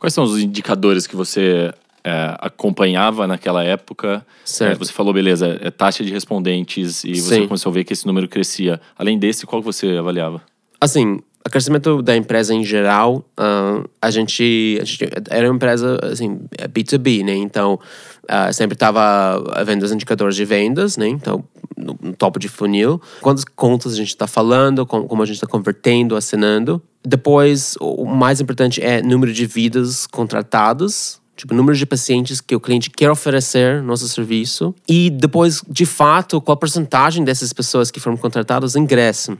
Quais 0.00 0.12
são 0.12 0.24
os 0.24 0.36
indicadores 0.40 1.06
que 1.06 1.14
você 1.14 1.72
é, 2.04 2.36
acompanhava 2.38 3.26
naquela 3.26 3.62
época. 3.62 4.24
É, 4.60 4.74
você 4.74 4.92
falou, 4.92 5.12
beleza, 5.12 5.58
é 5.60 5.70
taxa 5.70 6.04
de 6.04 6.12
respondentes 6.12 7.04
e 7.04 7.20
você 7.20 7.36
Sim. 7.36 7.46
começou 7.46 7.70
a 7.70 7.72
ver 7.72 7.84
que 7.84 7.92
esse 7.92 8.06
número 8.06 8.28
crescia. 8.28 8.80
Além 8.96 9.18
desse, 9.18 9.46
qual 9.46 9.60
você 9.60 9.96
avaliava? 9.96 10.42
Assim, 10.80 11.18
o 11.46 11.50
crescimento 11.50 12.02
da 12.02 12.16
empresa 12.16 12.54
em 12.54 12.62
geral, 12.62 13.24
uh, 13.38 13.88
a, 14.00 14.10
gente, 14.10 14.78
a, 14.80 14.84
gente, 14.84 15.08
era 15.30 15.48
uma 15.48 15.56
empresa 15.56 15.98
assim, 16.02 16.40
B2B, 16.72 17.24
né? 17.24 17.34
Então, 17.34 17.80
uh, 18.24 18.52
sempre 18.52 18.74
estava 18.74 19.42
vendo 19.64 19.82
os 19.82 19.90
indicadores 19.90 20.36
de 20.36 20.44
vendas, 20.44 20.96
né? 20.96 21.08
Então, 21.08 21.44
no, 21.76 21.98
no 22.00 22.12
topo 22.14 22.38
de 22.38 22.48
funil. 22.48 23.00
Quantas 23.20 23.44
contas 23.44 23.94
a 23.94 23.96
gente 23.96 24.08
está 24.08 24.26
falando, 24.26 24.84
com, 24.84 25.06
como 25.08 25.22
a 25.22 25.26
gente 25.26 25.36
está 25.36 25.46
convertendo, 25.46 26.16
assinando. 26.16 26.82
Depois, 27.04 27.76
o 27.80 28.04
mais 28.04 28.40
importante 28.40 28.82
é 28.82 29.00
número 29.00 29.32
de 29.32 29.46
vidas 29.46 30.06
contratadas 30.06 31.17
tipo, 31.38 31.54
número 31.54 31.78
de 31.78 31.86
pacientes 31.86 32.40
que 32.40 32.54
o 32.54 32.60
cliente 32.60 32.90
quer 32.90 33.08
oferecer 33.08 33.80
nosso 33.80 34.08
serviço 34.08 34.74
e 34.88 35.08
depois, 35.08 35.62
de 35.68 35.86
fato, 35.86 36.40
qual 36.40 36.54
a 36.54 36.56
porcentagem 36.56 37.24
dessas 37.24 37.52
pessoas 37.52 37.92
que 37.92 38.00
foram 38.00 38.16
contratadas 38.16 38.74
ingressam. 38.74 39.38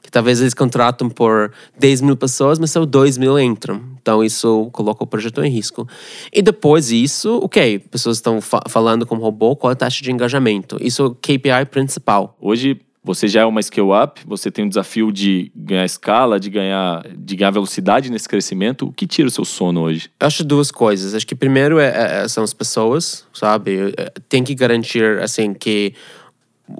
Que 0.00 0.10
talvez 0.10 0.40
eles 0.40 0.54
contratam 0.54 1.10
por 1.10 1.52
10 1.78 2.00
mil 2.02 2.16
pessoas, 2.16 2.58
mas 2.58 2.70
só 2.70 2.86
2 2.86 3.18
mil 3.18 3.38
entram. 3.38 3.82
Então 4.00 4.24
isso 4.24 4.70
coloca 4.72 5.02
o 5.02 5.06
projeto 5.06 5.42
em 5.42 5.50
risco. 5.50 5.86
E 6.32 6.40
depois 6.40 6.86
disso, 6.86 7.40
ok, 7.42 7.80
pessoas 7.80 8.18
estão 8.18 8.40
fa 8.40 8.62
falando 8.68 9.04
com 9.04 9.16
robô, 9.16 9.54
qual 9.56 9.72
a 9.72 9.76
taxa 9.76 10.02
de 10.02 10.10
engajamento? 10.10 10.78
Isso 10.80 11.02
é 11.02 11.06
o 11.06 11.10
KPI 11.10 11.66
principal. 11.70 12.36
Hoje 12.40 12.80
Você 13.02 13.28
já 13.28 13.40
é 13.40 13.44
uma 13.46 13.62
scale 13.62 13.88
up, 14.04 14.20
você 14.26 14.50
tem 14.50 14.66
o 14.66 14.68
desafio 14.68 15.10
de 15.10 15.50
ganhar 15.56 15.86
escala, 15.86 16.38
de 16.38 16.50
ganhar, 16.50 17.02
de 17.16 17.34
ganhar 17.34 17.50
velocidade 17.50 18.10
nesse 18.10 18.28
crescimento. 18.28 18.86
O 18.88 18.92
que 18.92 19.06
tira 19.06 19.26
o 19.26 19.30
seu 19.30 19.44
sono 19.44 19.80
hoje? 19.80 20.10
Acho 20.20 20.44
duas 20.44 20.70
coisas. 20.70 21.14
Acho 21.14 21.26
que 21.26 21.34
primeiro 21.34 21.78
é, 21.78 22.24
é, 22.24 22.28
são 22.28 22.44
as 22.44 22.52
pessoas, 22.52 23.26
sabe? 23.32 23.94
Tem 24.28 24.44
que 24.44 24.54
garantir 24.54 25.18
assim 25.20 25.54
que 25.54 25.94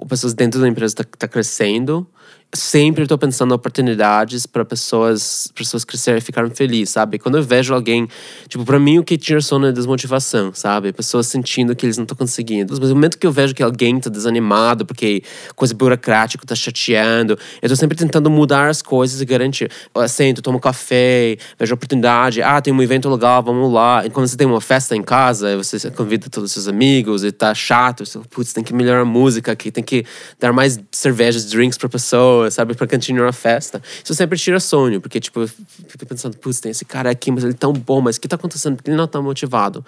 pessoas 0.07 0.35
dentro 0.35 0.61
da 0.61 0.67
empresa 0.67 0.97
tá, 0.97 1.03
tá 1.03 1.27
crescendo 1.27 2.07
sempre 2.53 3.03
estou 3.03 3.17
pensando 3.17 3.51
em 3.51 3.55
oportunidades 3.55 4.45
para 4.45 4.65
pessoas 4.65 5.49
pessoas 5.55 5.85
crescerem 5.85 6.17
e 6.17 6.21
ficarem 6.21 6.49
felizes, 6.49 6.89
sabe? 6.89 7.17
Quando 7.17 7.37
eu 7.37 7.43
vejo 7.43 7.73
alguém, 7.73 8.07
tipo, 8.47 8.65
para 8.65 8.79
mim 8.79 8.99
o 8.99 9.03
que 9.03 9.17
tira 9.17 9.39
sono 9.41 9.67
é 9.67 9.71
desmotivação, 9.71 10.51
sabe? 10.53 10.91
Pessoas 10.91 11.27
sentindo 11.27 11.75
que 11.75 11.85
eles 11.85 11.97
não 11.97 12.03
estão 12.03 12.17
conseguindo. 12.17 12.73
Mas 12.73 12.89
no 12.89 12.95
momento 12.95 13.17
que 13.17 13.25
eu 13.25 13.31
vejo 13.31 13.53
que 13.53 13.63
alguém 13.63 13.97
está 13.97 14.09
desanimado 14.09 14.85
porque 14.85 15.23
coisa 15.55 15.73
burocrática 15.73 16.43
está 16.43 16.55
chateando, 16.55 17.33
eu 17.61 17.67
estou 17.67 17.77
sempre 17.77 17.97
tentando 17.97 18.29
mudar 18.29 18.69
as 18.69 18.81
coisas 18.81 19.21
e 19.21 19.25
garantir. 19.25 19.71
Eu 19.93 20.07
sento, 20.09 20.41
tomo 20.41 20.59
café, 20.59 21.37
vejo 21.57 21.73
oportunidade. 21.73 22.41
Ah, 22.41 22.61
tem 22.61 22.73
um 22.73 22.81
evento 22.81 23.09
legal, 23.09 23.41
vamos 23.41 23.71
lá. 23.71 24.05
E 24.05 24.09
quando 24.09 24.27
você 24.27 24.35
tem 24.35 24.47
uma 24.47 24.61
festa 24.61 24.95
em 24.95 25.03
casa, 25.03 25.55
você 25.55 25.89
convida 25.91 26.27
todos 26.29 26.49
os 26.49 26.53
seus 26.53 26.67
amigos 26.67 27.23
e 27.23 27.31
tá 27.31 27.53
chato, 27.53 28.03
putz, 28.29 28.51
tem 28.51 28.63
que 28.63 28.73
melhorar 28.73 29.01
a 29.01 29.05
música 29.05 29.53
aqui, 29.53 29.71
tem 29.71 29.83
que 29.83 30.05
dar 30.39 30.51
mais 30.51 30.79
cervejas, 30.91 31.45
drinks 31.45 31.77
para 31.77 31.87
pessoa 31.87 32.20
sabe? 32.49 32.73
Pra 32.73 32.87
continuar 32.87 33.29
a 33.29 33.33
festa. 33.33 33.81
Isso 34.03 34.13
sempre 34.13 34.37
tira 34.37 34.59
sonho, 34.59 34.99
porque, 34.99 35.19
tipo, 35.19 35.41
eu 35.41 35.47
fico 35.47 36.05
pensando, 36.05 36.37
putz, 36.37 36.59
tem 36.59 36.71
esse 36.71 36.85
cara 36.85 37.09
aqui, 37.09 37.31
mas 37.31 37.43
ele 37.43 37.53
é 37.53 37.57
tão 37.57 37.73
bom, 37.73 38.01
mas 38.01 38.15
o 38.15 38.21
que 38.21 38.27
tá 38.27 38.35
acontecendo? 38.35 38.75
Porque 38.75 38.89
ele 38.89 38.97
não 38.97 39.07
tá 39.07 39.21
motivado. 39.21 39.85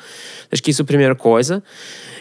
Acho 0.52 0.62
que 0.62 0.72
isso 0.72 0.82
é 0.82 0.84
a 0.84 0.86
primeira 0.86 1.16
coisa. 1.16 1.64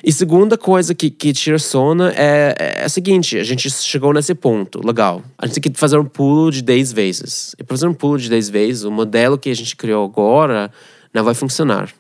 E 0.02 0.12
segunda 0.12 0.58
coisa 0.58 0.94
que, 0.94 1.10
que 1.10 1.32
tira 1.32 1.58
sono 1.58 2.04
é, 2.04 2.54
é, 2.58 2.84
a 2.84 2.88
seguinte: 2.88 3.38
a 3.38 3.44
gente 3.44 3.70
chegou 3.70 4.12
nesse 4.12 4.34
ponto, 4.34 4.84
legal. 4.84 5.22
A 5.38 5.46
gente 5.46 5.60
tem 5.60 5.72
que 5.72 5.78
fazer 5.78 5.98
um 5.98 6.04
pulo 6.04 6.50
de 6.50 6.62
10 6.62 6.92
vezes. 6.92 7.54
E 7.58 7.64
pra 7.64 7.76
fazer 7.76 7.86
um 7.86 7.94
pulo 7.94 8.18
de 8.18 8.28
10 8.28 8.50
vezes, 8.50 8.84
o 8.84 8.90
modelo 8.90 9.38
que 9.38 9.50
a 9.50 9.54
gente 9.54 9.76
criou 9.76 10.04
agora 10.04 10.70
não 11.12 11.22
vai 11.22 11.34
funcionar. 11.34 11.92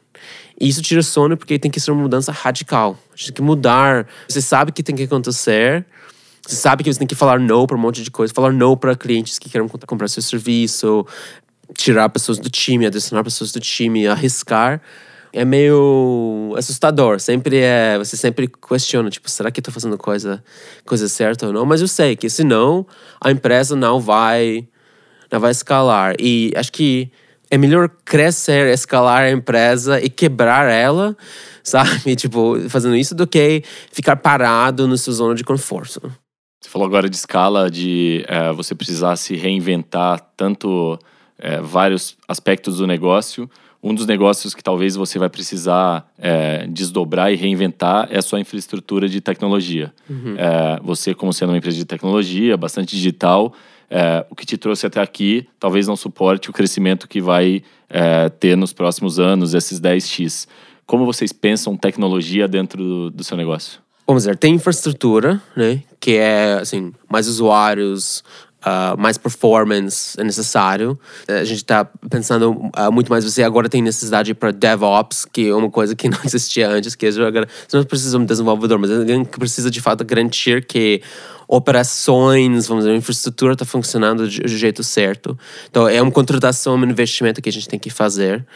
E 0.60 0.68
isso 0.68 0.82
tira 0.82 1.02
sono 1.02 1.36
porque 1.36 1.58
tem 1.58 1.70
que 1.70 1.80
ser 1.80 1.90
uma 1.90 2.02
mudança 2.02 2.30
radical. 2.30 2.98
A 3.12 3.16
gente 3.16 3.26
tem 3.26 3.34
que 3.34 3.42
mudar. 3.42 4.06
Você 4.28 4.40
sabe 4.40 4.72
que 4.72 4.82
tem 4.82 4.94
que 4.94 5.02
acontecer, 5.02 5.84
você 6.46 6.56
sabe 6.56 6.82
que 6.82 6.92
você 6.92 6.98
tem 6.98 7.06
que 7.06 7.14
falar 7.14 7.38
não 7.38 7.66
para 7.66 7.76
um 7.76 7.80
monte 7.80 8.02
de 8.02 8.10
coisa, 8.10 8.32
falar 8.34 8.52
não 8.52 8.76
para 8.76 8.96
clientes 8.96 9.38
que 9.38 9.48
querem 9.48 9.68
comprar 9.68 10.08
seu 10.08 10.22
serviço, 10.22 11.06
tirar 11.74 12.08
pessoas 12.08 12.38
do 12.38 12.50
time, 12.50 12.86
adicionar 12.86 13.22
pessoas 13.22 13.52
do 13.52 13.60
time, 13.60 14.06
arriscar. 14.06 14.80
É 15.32 15.44
meio 15.44 16.52
assustador. 16.58 17.18
Sempre 17.20 17.58
é. 17.58 17.96
Você 17.96 18.16
sempre 18.16 18.48
questiona, 18.68 19.08
tipo, 19.08 19.30
será 19.30 19.50
que 19.50 19.60
eu 19.60 19.64
tô 19.64 19.70
fazendo 19.70 19.96
coisa, 19.96 20.42
coisa 20.84 21.08
certa 21.08 21.46
ou 21.46 21.52
não? 21.52 21.64
Mas 21.64 21.80
eu 21.80 21.88
sei 21.88 22.16
que 22.16 22.28
senão 22.28 22.86
a 23.20 23.30
empresa 23.30 23.74
não 23.74 23.98
vai, 23.98 24.66
não 25.30 25.40
vai 25.40 25.52
escalar. 25.52 26.14
E 26.18 26.52
acho 26.54 26.70
que 26.70 27.10
é 27.50 27.56
melhor 27.56 27.88
crescer, 28.04 28.72
escalar 28.72 29.22
a 29.22 29.30
empresa 29.30 30.00
e 30.00 30.10
quebrar 30.10 30.70
ela, 30.70 31.16
sabe? 31.62 32.14
Tipo, 32.16 32.58
fazendo 32.68 32.96
isso 32.96 33.14
do 33.14 33.26
que 33.26 33.62
ficar 33.90 34.16
parado 34.16 34.86
no 34.86 34.98
seu 34.98 35.12
zona 35.12 35.34
de 35.34 35.44
conforto. 35.44 36.12
Você 36.62 36.68
falou 36.68 36.86
agora 36.86 37.10
de 37.10 37.16
escala, 37.16 37.68
de 37.68 38.24
é, 38.28 38.52
você 38.52 38.72
precisar 38.72 39.16
se 39.16 39.34
reinventar 39.34 40.20
tanto 40.36 40.96
é, 41.36 41.60
vários 41.60 42.16
aspectos 42.28 42.78
do 42.78 42.86
negócio. 42.86 43.50
Um 43.82 43.92
dos 43.92 44.06
negócios 44.06 44.54
que 44.54 44.62
talvez 44.62 44.94
você 44.94 45.18
vai 45.18 45.28
precisar 45.28 46.08
é, 46.16 46.64
desdobrar 46.68 47.32
e 47.32 47.36
reinventar 47.36 48.06
é 48.12 48.18
a 48.18 48.22
sua 48.22 48.38
infraestrutura 48.38 49.08
de 49.08 49.20
tecnologia. 49.20 49.92
Uhum. 50.08 50.36
É, 50.38 50.78
você, 50.84 51.12
como 51.12 51.32
sendo 51.32 51.48
uma 51.48 51.58
empresa 51.58 51.76
de 51.76 51.84
tecnologia, 51.84 52.56
bastante 52.56 52.94
digital, 52.94 53.52
é, 53.90 54.24
o 54.30 54.36
que 54.36 54.46
te 54.46 54.56
trouxe 54.56 54.86
até 54.86 55.00
aqui 55.00 55.48
talvez 55.58 55.88
não 55.88 55.96
suporte 55.96 56.48
o 56.48 56.52
crescimento 56.52 57.08
que 57.08 57.20
vai 57.20 57.64
é, 57.90 58.28
ter 58.28 58.56
nos 58.56 58.72
próximos 58.72 59.18
anos, 59.18 59.52
esses 59.52 59.80
10x. 59.80 60.46
Como 60.86 61.04
vocês 61.04 61.32
pensam 61.32 61.76
tecnologia 61.76 62.46
dentro 62.46 62.84
do, 62.84 63.10
do 63.10 63.24
seu 63.24 63.36
negócio? 63.36 63.82
Vamos 64.12 64.24
dizer, 64.24 64.36
tem 64.36 64.56
infraestrutura, 64.56 65.40
né? 65.56 65.82
Que 65.98 66.18
é, 66.18 66.58
assim, 66.60 66.92
mais 67.08 67.28
usuários, 67.28 68.22
Uh, 68.64 68.96
mais 68.96 69.18
performance 69.18 70.16
é 70.20 70.22
necessário. 70.22 70.96
A 71.26 71.42
gente 71.42 71.56
está 71.56 71.84
pensando 72.08 72.52
uh, 72.52 72.92
muito 72.92 73.10
mais. 73.10 73.24
Você 73.24 73.42
agora 73.42 73.68
tem 73.68 73.82
necessidade 73.82 74.34
para 74.34 74.52
DevOps, 74.52 75.24
que 75.24 75.48
é 75.48 75.52
uma 75.52 75.68
coisa 75.68 75.96
que 75.96 76.06
não 76.08 76.18
existia 76.24 76.68
antes. 76.68 76.94
Que 76.94 77.08
agora 77.08 77.48
você 77.66 77.76
não 77.76 77.82
precisa 77.82 78.16
de 78.16 78.22
um 78.22 78.24
desenvolvedor, 78.24 78.78
mas 78.78 78.92
alguém 78.92 79.24
que 79.24 79.36
precisa 79.36 79.68
de 79.68 79.80
fato 79.80 80.04
garantir 80.04 80.64
que 80.64 81.02
operações, 81.54 82.66
vamos 82.66 82.84
dizer, 82.84 82.94
a 82.94 82.96
infraestrutura 82.96 83.52
está 83.52 83.66
funcionando 83.66 84.26
do 84.26 84.48
jeito 84.48 84.82
certo. 84.82 85.38
Então, 85.68 85.86
é 85.86 86.00
uma 86.00 86.10
contratação, 86.10 86.76
um 86.76 86.84
investimento 86.84 87.42
que 87.42 87.48
a 87.50 87.52
gente 87.52 87.68
tem 87.68 87.78
que 87.78 87.90
fazer. 87.90 88.46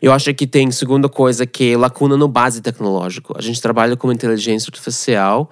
Eu 0.00 0.14
acho 0.14 0.32
que 0.32 0.46
tem 0.46 0.70
segunda 0.70 1.10
coisa 1.10 1.44
que 1.44 1.74
é 1.74 1.76
lacuna 1.76 2.16
no 2.16 2.26
base 2.26 2.62
tecnológico. 2.62 3.34
A 3.36 3.42
gente 3.42 3.60
trabalha 3.60 3.98
com 3.98 4.10
inteligência 4.10 4.70
artificial 4.70 5.50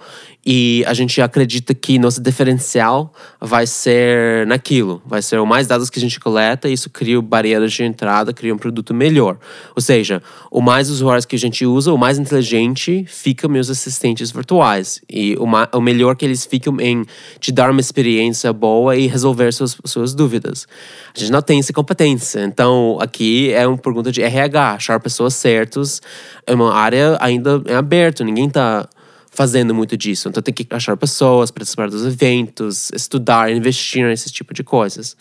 e 0.49 0.85
a 0.87 0.95
gente 0.95 1.21
acredita 1.21 1.75
que 1.75 1.99
nosso 1.99 2.23
diferencial 2.23 3.12
vai 3.41 3.67
ser 3.67 4.47
naquilo, 4.47 5.03
vai 5.05 5.21
ser 5.21 5.41
o 5.41 5.45
mais 5.45 5.67
dados 5.67 5.91
que 5.91 5.99
a 5.99 6.00
gente 6.00 6.21
coleta 6.21 6.69
e 6.69 6.73
isso 6.73 6.88
cria 6.88 7.21
barreiras 7.21 7.73
de 7.73 7.83
entrada, 7.83 8.33
cria 8.33 8.55
um 8.55 8.59
produto 8.59 8.95
melhor. 8.95 9.38
Ou 9.75 9.83
seja, 9.83 10.23
o 10.49 10.62
mais 10.62 10.88
usuários 10.88 11.26
que 11.26 11.35
a 11.35 11.38
gente 11.38 11.67
usa, 11.67 11.93
o 11.93 11.99
mais 11.99 12.17
inteligente 12.17 13.05
fica 13.09 13.49
meus 13.49 13.69
assistentes 13.69 14.31
virtuais 14.31 15.03
e 15.11 15.37
o, 15.37 15.47
o 15.76 15.81
melhor 15.81 16.15
que 16.15 16.25
eles 16.25 16.47
ficam 16.47 16.81
em 16.87 17.05
te 17.40 17.52
dar 17.52 17.71
uma 17.71 17.81
experiência 17.81 18.52
boa 18.52 18.97
e 18.97 19.07
resolver 19.07 19.52
suas, 19.52 19.76
suas 19.85 20.14
dúvidas. 20.14 20.66
A 21.14 21.19
gente 21.19 21.33
não 21.33 21.43
tem 21.43 21.59
essa 21.59 21.73
competência. 21.73 22.45
Então, 22.45 22.99
aqui 23.00 23.52
é 23.52 23.66
uma 23.66 23.78
pergunta 23.78 24.11
de 24.12 24.23
RH, 24.23 24.73
achar 24.73 25.00
pessoas 25.00 25.35
certas. 25.35 26.00
É 26.47 26.55
uma 26.55 26.75
área 26.75 27.16
ainda 27.21 27.62
em 27.66 27.75
aberto, 27.75 28.25
ninguém 28.25 28.47
está 28.47 28.88
fazendo 29.37 29.75
muito 29.75 29.97
disso. 29.97 30.28
Então 30.28 30.43
tem 30.43 30.52
que 30.52 30.66
achar 30.71 30.97
pessoas, 30.97 31.50
participar 31.50 31.90
dos 31.90 32.05
eventos, 32.07 32.90
estudar, 32.95 33.52
investir 33.52 34.05
nesse 34.05 34.33
tipo 34.33 34.55
de 34.55 34.64
coisas. 34.64 35.14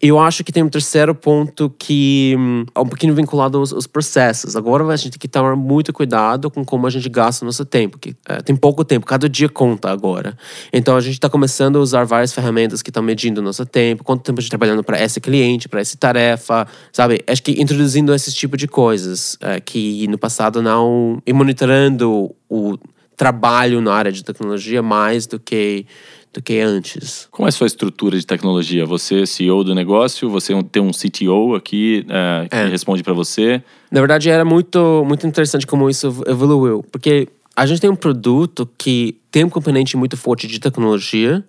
Eu 0.00 0.20
acho 0.20 0.44
que 0.44 0.52
tem 0.52 0.62
um 0.62 0.68
terceiro 0.68 1.12
ponto 1.12 1.74
que 1.76 2.36
hum, 2.38 2.64
é 2.72 2.78
um 2.78 2.86
pouquinho 2.86 3.12
vinculado 3.14 3.58
aos, 3.58 3.72
aos, 3.72 3.86
processos. 3.86 4.54
Agora 4.54 4.84
a 4.84 4.96
gente 4.96 5.12
tem 5.12 5.18
que 5.18 5.26
tomar 5.26 5.56
muito 5.56 5.92
cuidado 5.92 6.48
com 6.50 6.64
como 6.64 6.86
a 6.86 6.90
gente 6.90 7.08
gasta 7.08 7.44
o 7.44 7.46
nosso 7.46 7.64
tempo. 7.64 7.98
Que, 7.98 8.14
é, 8.28 8.40
tem 8.40 8.54
pouco 8.54 8.84
tempo, 8.84 9.04
cada 9.04 9.28
dia 9.28 9.48
conta 9.48 9.90
agora. 9.90 10.38
Então 10.72 10.96
a 10.96 11.00
gente 11.00 11.14
está 11.14 11.28
começando 11.28 11.76
a 11.76 11.80
usar 11.80 12.04
várias 12.04 12.32
ferramentas 12.32 12.80
que 12.80 12.90
estão 12.90 13.02
medindo 13.02 13.40
o 13.40 13.44
nosso 13.44 13.66
tempo, 13.66 14.04
quanto 14.04 14.22
tempo 14.22 14.38
a 14.38 14.40
gente 14.40 14.48
está 14.48 14.56
trabalhando 14.56 14.84
para 14.84 15.02
esse 15.02 15.20
cliente, 15.20 15.68
para 15.68 15.80
essa 15.80 15.96
tarefa, 15.96 16.68
sabe? 16.92 17.20
Acho 17.26 17.42
que 17.42 17.60
introduzindo 17.60 18.14
esse 18.14 18.32
tipo 18.32 18.56
de 18.56 18.68
coisas 18.68 19.36
é, 19.40 19.58
que 19.58 20.06
no 20.06 20.16
passado 20.16 20.62
não. 20.62 21.20
e 21.26 21.32
monitorando 21.32 22.32
o 22.48 22.78
trabalho 23.18 23.82
na 23.82 23.92
área 23.92 24.12
de 24.12 24.24
tecnologia 24.24 24.80
mais 24.80 25.26
do 25.26 25.38
que 25.38 25.84
do 26.32 26.42
que 26.42 26.60
antes. 26.60 27.26
Como 27.30 27.46
é 27.46 27.48
a 27.48 27.52
sua 27.52 27.66
estrutura 27.66 28.16
de 28.16 28.24
tecnologia? 28.24 28.84
Você 28.86 29.22
é 29.22 29.26
CEO 29.26 29.64
do 29.64 29.74
negócio, 29.74 30.28
você 30.30 30.52
tem 30.64 30.80
um 30.80 30.90
CTO 30.90 31.54
aqui 31.54 32.06
é, 32.08 32.48
que 32.48 32.56
é. 32.56 32.68
responde 32.68 33.02
para 33.02 33.14
você? 33.14 33.62
Na 33.90 34.00
verdade, 34.00 34.28
era 34.28 34.44
muito, 34.44 35.04
muito 35.06 35.26
interessante 35.26 35.66
como 35.66 35.88
isso 35.88 36.22
evoluiu, 36.26 36.84
porque 36.92 37.28
a 37.56 37.66
gente 37.66 37.80
tem 37.80 37.90
um 37.90 37.96
produto 37.96 38.68
que 38.78 39.18
tem 39.30 39.42
um 39.42 39.48
componente 39.48 39.96
muito 39.96 40.16
forte 40.16 40.46
de 40.46 40.60
tecnologia, 40.60 41.42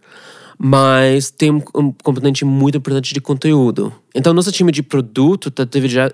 mas 0.57 1.29
tem 1.29 1.51
um 1.51 1.61
componente 2.03 2.43
muito 2.43 2.77
importante 2.77 3.13
de 3.13 3.21
conteúdo. 3.21 3.93
Então, 4.13 4.33
nosso 4.33 4.51
time 4.51 4.71
de 4.71 4.81
produto 4.81 5.49
está 5.49 5.63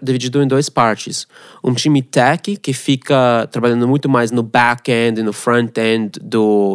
dividido 0.01 0.41
em 0.41 0.47
duas 0.47 0.69
partes. 0.69 1.25
Um 1.63 1.73
time 1.73 2.01
tech, 2.01 2.57
que 2.57 2.73
fica 2.73 3.47
trabalhando 3.49 3.87
muito 3.87 4.09
mais 4.09 4.31
no 4.31 4.43
back-end 4.43 5.21
e 5.21 5.23
no 5.23 5.31
front-end 5.31 6.19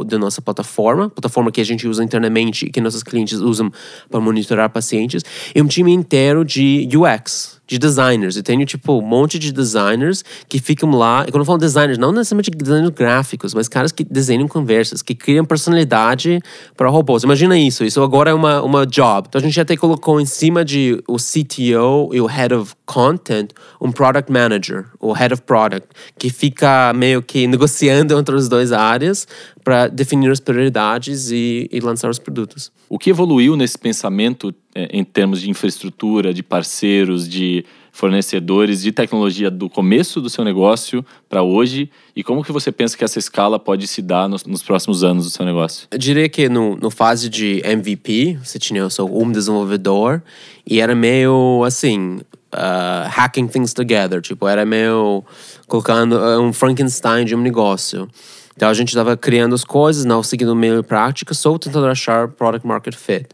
da 0.06 0.18
nossa 0.18 0.40
plataforma, 0.40 1.10
plataforma 1.10 1.52
que 1.52 1.60
a 1.60 1.64
gente 1.64 1.86
usa 1.86 2.02
internamente 2.02 2.66
e 2.66 2.70
que 2.70 2.80
nossos 2.80 3.02
clientes 3.02 3.38
usam 3.38 3.70
para 4.10 4.18
monitorar 4.18 4.70
pacientes. 4.70 5.22
E 5.54 5.60
um 5.60 5.66
time 5.66 5.92
inteiro 5.92 6.42
de 6.42 6.88
UX, 6.96 7.60
de 7.70 7.78
designers. 7.78 8.36
Eu 8.36 8.42
tenho, 8.42 8.66
tipo, 8.66 8.98
um 8.98 9.02
monte 9.02 9.38
de 9.38 9.52
designers 9.52 10.24
que 10.48 10.58
ficam 10.58 10.90
lá. 10.90 11.24
E 11.28 11.30
quando 11.30 11.42
eu 11.42 11.46
falo 11.46 11.58
designers, 11.58 11.98
não 11.98 12.10
necessariamente 12.10 12.50
designers 12.50 12.90
gráficos, 12.90 13.54
mas 13.54 13.68
caras 13.68 13.92
que 13.92 14.02
desenham 14.02 14.48
conversas, 14.48 15.02
que 15.02 15.14
criam 15.14 15.44
personalidade 15.44 16.40
para 16.76 16.88
robôs. 16.88 17.22
Imagina 17.22 17.56
isso. 17.56 17.84
Isso 17.84 18.02
agora 18.02 18.30
é 18.30 18.34
uma, 18.34 18.60
uma 18.60 18.84
job. 18.84 19.28
Então 19.28 19.38
a 19.38 19.42
gente 19.42 19.60
até 19.60 19.76
colocou 19.76 20.20
em 20.20 20.26
cima 20.26 20.64
de 20.64 21.00
o 21.06 21.16
CTO 21.20 22.10
e 22.12 22.20
o 22.20 22.26
Head 22.26 22.54
of 22.54 22.74
Content 22.86 23.50
um 23.80 23.92
Product 23.92 24.30
Manager, 24.30 24.86
o 24.98 25.12
Head 25.12 25.34
of 25.34 25.42
Product, 25.42 25.88
que 26.18 26.30
fica 26.30 26.92
meio 26.94 27.22
que 27.22 27.46
negociando 27.46 28.16
entre 28.18 28.34
as 28.34 28.48
duas 28.48 28.72
áreas 28.72 29.26
para 29.62 29.88
definir 29.88 30.30
as 30.30 30.40
prioridades 30.40 31.30
e, 31.30 31.68
e, 31.70 31.80
lançar 31.80 32.10
os 32.10 32.18
produtos. 32.18 32.72
O 32.88 32.98
que 32.98 33.10
evoluiu 33.10 33.56
nesse 33.56 33.78
pensamento 33.78 34.54
é, 34.74 34.88
em 34.92 35.04
termos 35.04 35.40
de 35.40 35.50
infraestrutura, 35.50 36.34
de 36.34 36.42
parceiros, 36.42 37.28
de 37.28 37.64
fornecedores 37.92 38.82
de 38.82 38.92
tecnologia 38.92 39.50
do 39.50 39.68
começo 39.68 40.20
do 40.20 40.30
seu 40.30 40.44
negócio 40.44 41.04
para 41.28 41.42
hoje 41.42 41.90
e 42.14 42.22
como 42.22 42.44
que 42.44 42.52
você 42.52 42.70
pensa 42.70 42.96
que 42.96 43.04
essa 43.04 43.18
escala 43.18 43.58
pode 43.58 43.86
se 43.86 44.00
dar 44.02 44.28
nos, 44.28 44.44
nos 44.44 44.62
próximos 44.62 45.02
anos 45.02 45.24
do 45.24 45.30
seu 45.30 45.44
negócio? 45.44 45.88
Eu 45.90 45.98
diria 45.98 46.28
que 46.28 46.48
no, 46.48 46.76
no 46.76 46.90
fase 46.90 47.28
de 47.28 47.62
MVP, 47.64 48.38
você 48.42 48.58
tinha 48.58 48.88
só 48.90 49.04
um 49.04 49.30
desenvolvedor 49.30 50.22
e 50.66 50.80
era 50.80 50.94
meio 50.94 51.62
assim, 51.64 52.20
uh, 52.54 53.08
hacking 53.08 53.48
things 53.48 53.72
together, 53.72 54.20
tipo, 54.20 54.46
era 54.46 54.64
meio 54.64 55.24
colocando 55.66 56.16
uh, 56.16 56.40
um 56.40 56.52
Frankenstein 56.52 57.24
de 57.24 57.34
um 57.34 57.40
negócio. 57.40 58.08
Então 58.56 58.68
a 58.68 58.74
gente 58.74 58.88
estava 58.88 59.16
criando 59.16 59.54
as 59.54 59.64
coisas, 59.64 60.04
não 60.04 60.22
seguindo 60.22 60.54
meio 60.54 60.82
prática, 60.82 61.32
só 61.32 61.56
tentando 61.56 61.86
achar 61.86 62.28
product 62.28 62.66
market 62.66 62.94
fit. 62.94 63.28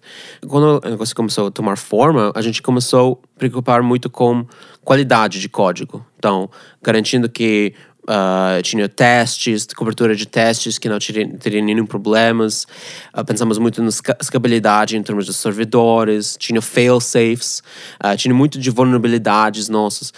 Quando 0.47 0.81
o 0.85 0.89
negócio 0.89 1.17
começou 1.17 1.49
a 1.49 1.51
tomar 1.51 1.77
forma, 1.77 2.33
a 2.35 2.41
gente 2.41 2.63
começou 2.63 3.21
a 3.35 3.39
preocupar 3.39 3.83
muito 3.83 4.09
com 4.09 4.47
qualidade 4.85 5.41
de 5.41 5.49
código. 5.49 6.05
Então, 6.19 6.51
garantindo 6.83 7.29
que 7.29 7.75
Uh, 8.09 8.63
tinha 8.63 8.89
testes, 8.89 9.67
cobertura 9.75 10.15
de 10.15 10.27
testes 10.27 10.79
que 10.79 10.89
não 10.89 10.97
teria, 10.97 11.29
teria 11.39 11.61
nenhum 11.61 11.85
problemas. 11.85 12.65
Uh, 13.13 13.25
pensamos 13.25 13.59
muito 13.59 13.83
na 13.83 13.89
escalabilidade 13.89 14.97
em 14.97 15.03
termos 15.03 15.27
de 15.27 15.35
servidores, 15.35 16.37
tinha 16.39 16.63
fail-safes, 16.63 17.65
uh, 18.01 18.17
tinha 18.17 18.33
muito 18.33 18.61
de 18.61 18.71
vulnerabilidades 18.71 19.69
nossas 19.69 20.13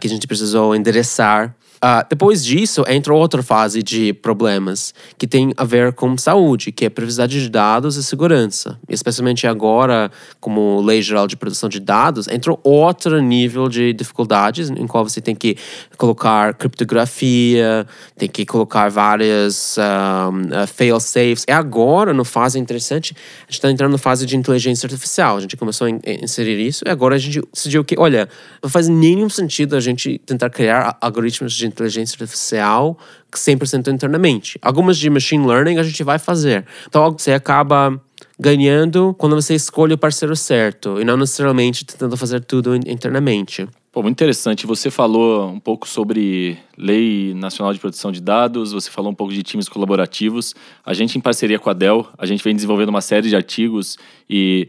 que 0.00 0.06
a 0.06 0.10
gente 0.10 0.28
precisou 0.28 0.76
endereçar. 0.76 1.52
Uh, 1.78 2.04
depois 2.10 2.44
disso, 2.44 2.84
entra 2.88 3.14
outra 3.14 3.42
fase 3.42 3.82
de 3.82 4.12
problemas 4.12 4.92
que 5.16 5.28
tem 5.28 5.52
a 5.56 5.64
ver 5.64 5.92
com 5.92 6.18
saúde, 6.18 6.72
que 6.72 6.84
é 6.84 6.90
privacidade 6.90 7.40
de 7.40 7.48
dados 7.48 7.96
e 7.96 8.02
segurança. 8.02 8.78
especialmente 8.88 9.46
agora, 9.46 10.10
como 10.40 10.80
lei 10.80 11.00
geral 11.00 11.28
de 11.28 11.36
proteção 11.36 11.68
de 11.68 11.78
dados, 11.78 12.26
entra 12.26 12.56
outro 12.64 13.20
nível 13.22 13.68
de 13.68 13.92
dificuldades, 13.92 14.70
em 14.70 14.86
qual 14.86 15.08
você 15.08 15.20
tem 15.20 15.36
que 15.36 15.56
colocar 15.96 16.54
criptografia, 16.54 17.86
tem 18.16 18.28
que 18.28 18.44
colocar 18.44 18.88
várias 18.88 19.76
um, 19.78 20.62
uh, 20.62 20.66
fail-safes. 20.66 21.44
E 21.48 21.52
agora, 21.52 22.12
no 22.12 22.24
fase 22.24 22.58
interessante, 22.58 23.14
a 23.14 23.42
gente 23.42 23.52
está 23.52 23.70
entrando 23.70 23.92
na 23.92 23.98
fase 23.98 24.26
de 24.26 24.36
inteligência 24.36 24.86
artificial. 24.86 25.36
A 25.36 25.40
gente 25.40 25.56
começou 25.56 25.86
a 25.86 25.90
inserir 25.90 26.58
isso 26.58 26.82
e 26.86 26.90
agora 26.90 27.14
a 27.14 27.18
gente 27.18 27.40
decidiu 27.52 27.84
que, 27.84 27.94
olha, 27.96 28.28
não 28.60 28.68
faz 28.68 28.88
nenhum 28.88 29.28
sentido 29.28 29.76
a 29.76 29.80
gente 29.80 30.18
tentar 30.26 30.50
criar 30.50 30.96
algoritmos 31.00 31.52
de 31.52 31.67
inteligência 31.68 32.16
artificial 32.20 32.98
100% 33.32 33.92
internamente. 33.92 34.58
Algumas 34.62 34.96
de 34.98 35.08
machine 35.08 35.46
learning 35.46 35.78
a 35.78 35.82
gente 35.82 36.02
vai 36.02 36.18
fazer. 36.18 36.64
Então 36.88 37.12
você 37.12 37.32
acaba 37.32 38.00
ganhando 38.38 39.14
quando 39.18 39.34
você 39.34 39.54
escolhe 39.54 39.94
o 39.94 39.98
parceiro 39.98 40.34
certo 40.34 41.00
e 41.00 41.04
não 41.04 41.16
necessariamente 41.16 41.84
tentando 41.84 42.16
fazer 42.16 42.44
tudo 42.44 42.74
internamente. 42.74 43.68
Pô, 43.90 44.02
muito 44.02 44.16
interessante. 44.16 44.66
Você 44.66 44.90
falou 44.90 45.48
um 45.48 45.58
pouco 45.58 45.88
sobre 45.88 46.58
Lei 46.76 47.34
Nacional 47.34 47.72
de 47.72 47.80
Proteção 47.80 48.12
de 48.12 48.20
Dados, 48.20 48.72
você 48.72 48.90
falou 48.90 49.10
um 49.10 49.14
pouco 49.14 49.32
de 49.32 49.42
times 49.42 49.68
colaborativos. 49.68 50.54
A 50.84 50.94
gente, 50.94 51.18
em 51.18 51.20
parceria 51.20 51.58
com 51.58 51.68
a 51.68 51.72
Dell, 51.72 52.06
a 52.16 52.26
gente 52.26 52.44
vem 52.44 52.54
desenvolvendo 52.54 52.90
uma 52.90 53.00
série 53.00 53.28
de 53.28 53.34
artigos 53.34 53.98
e 54.30 54.68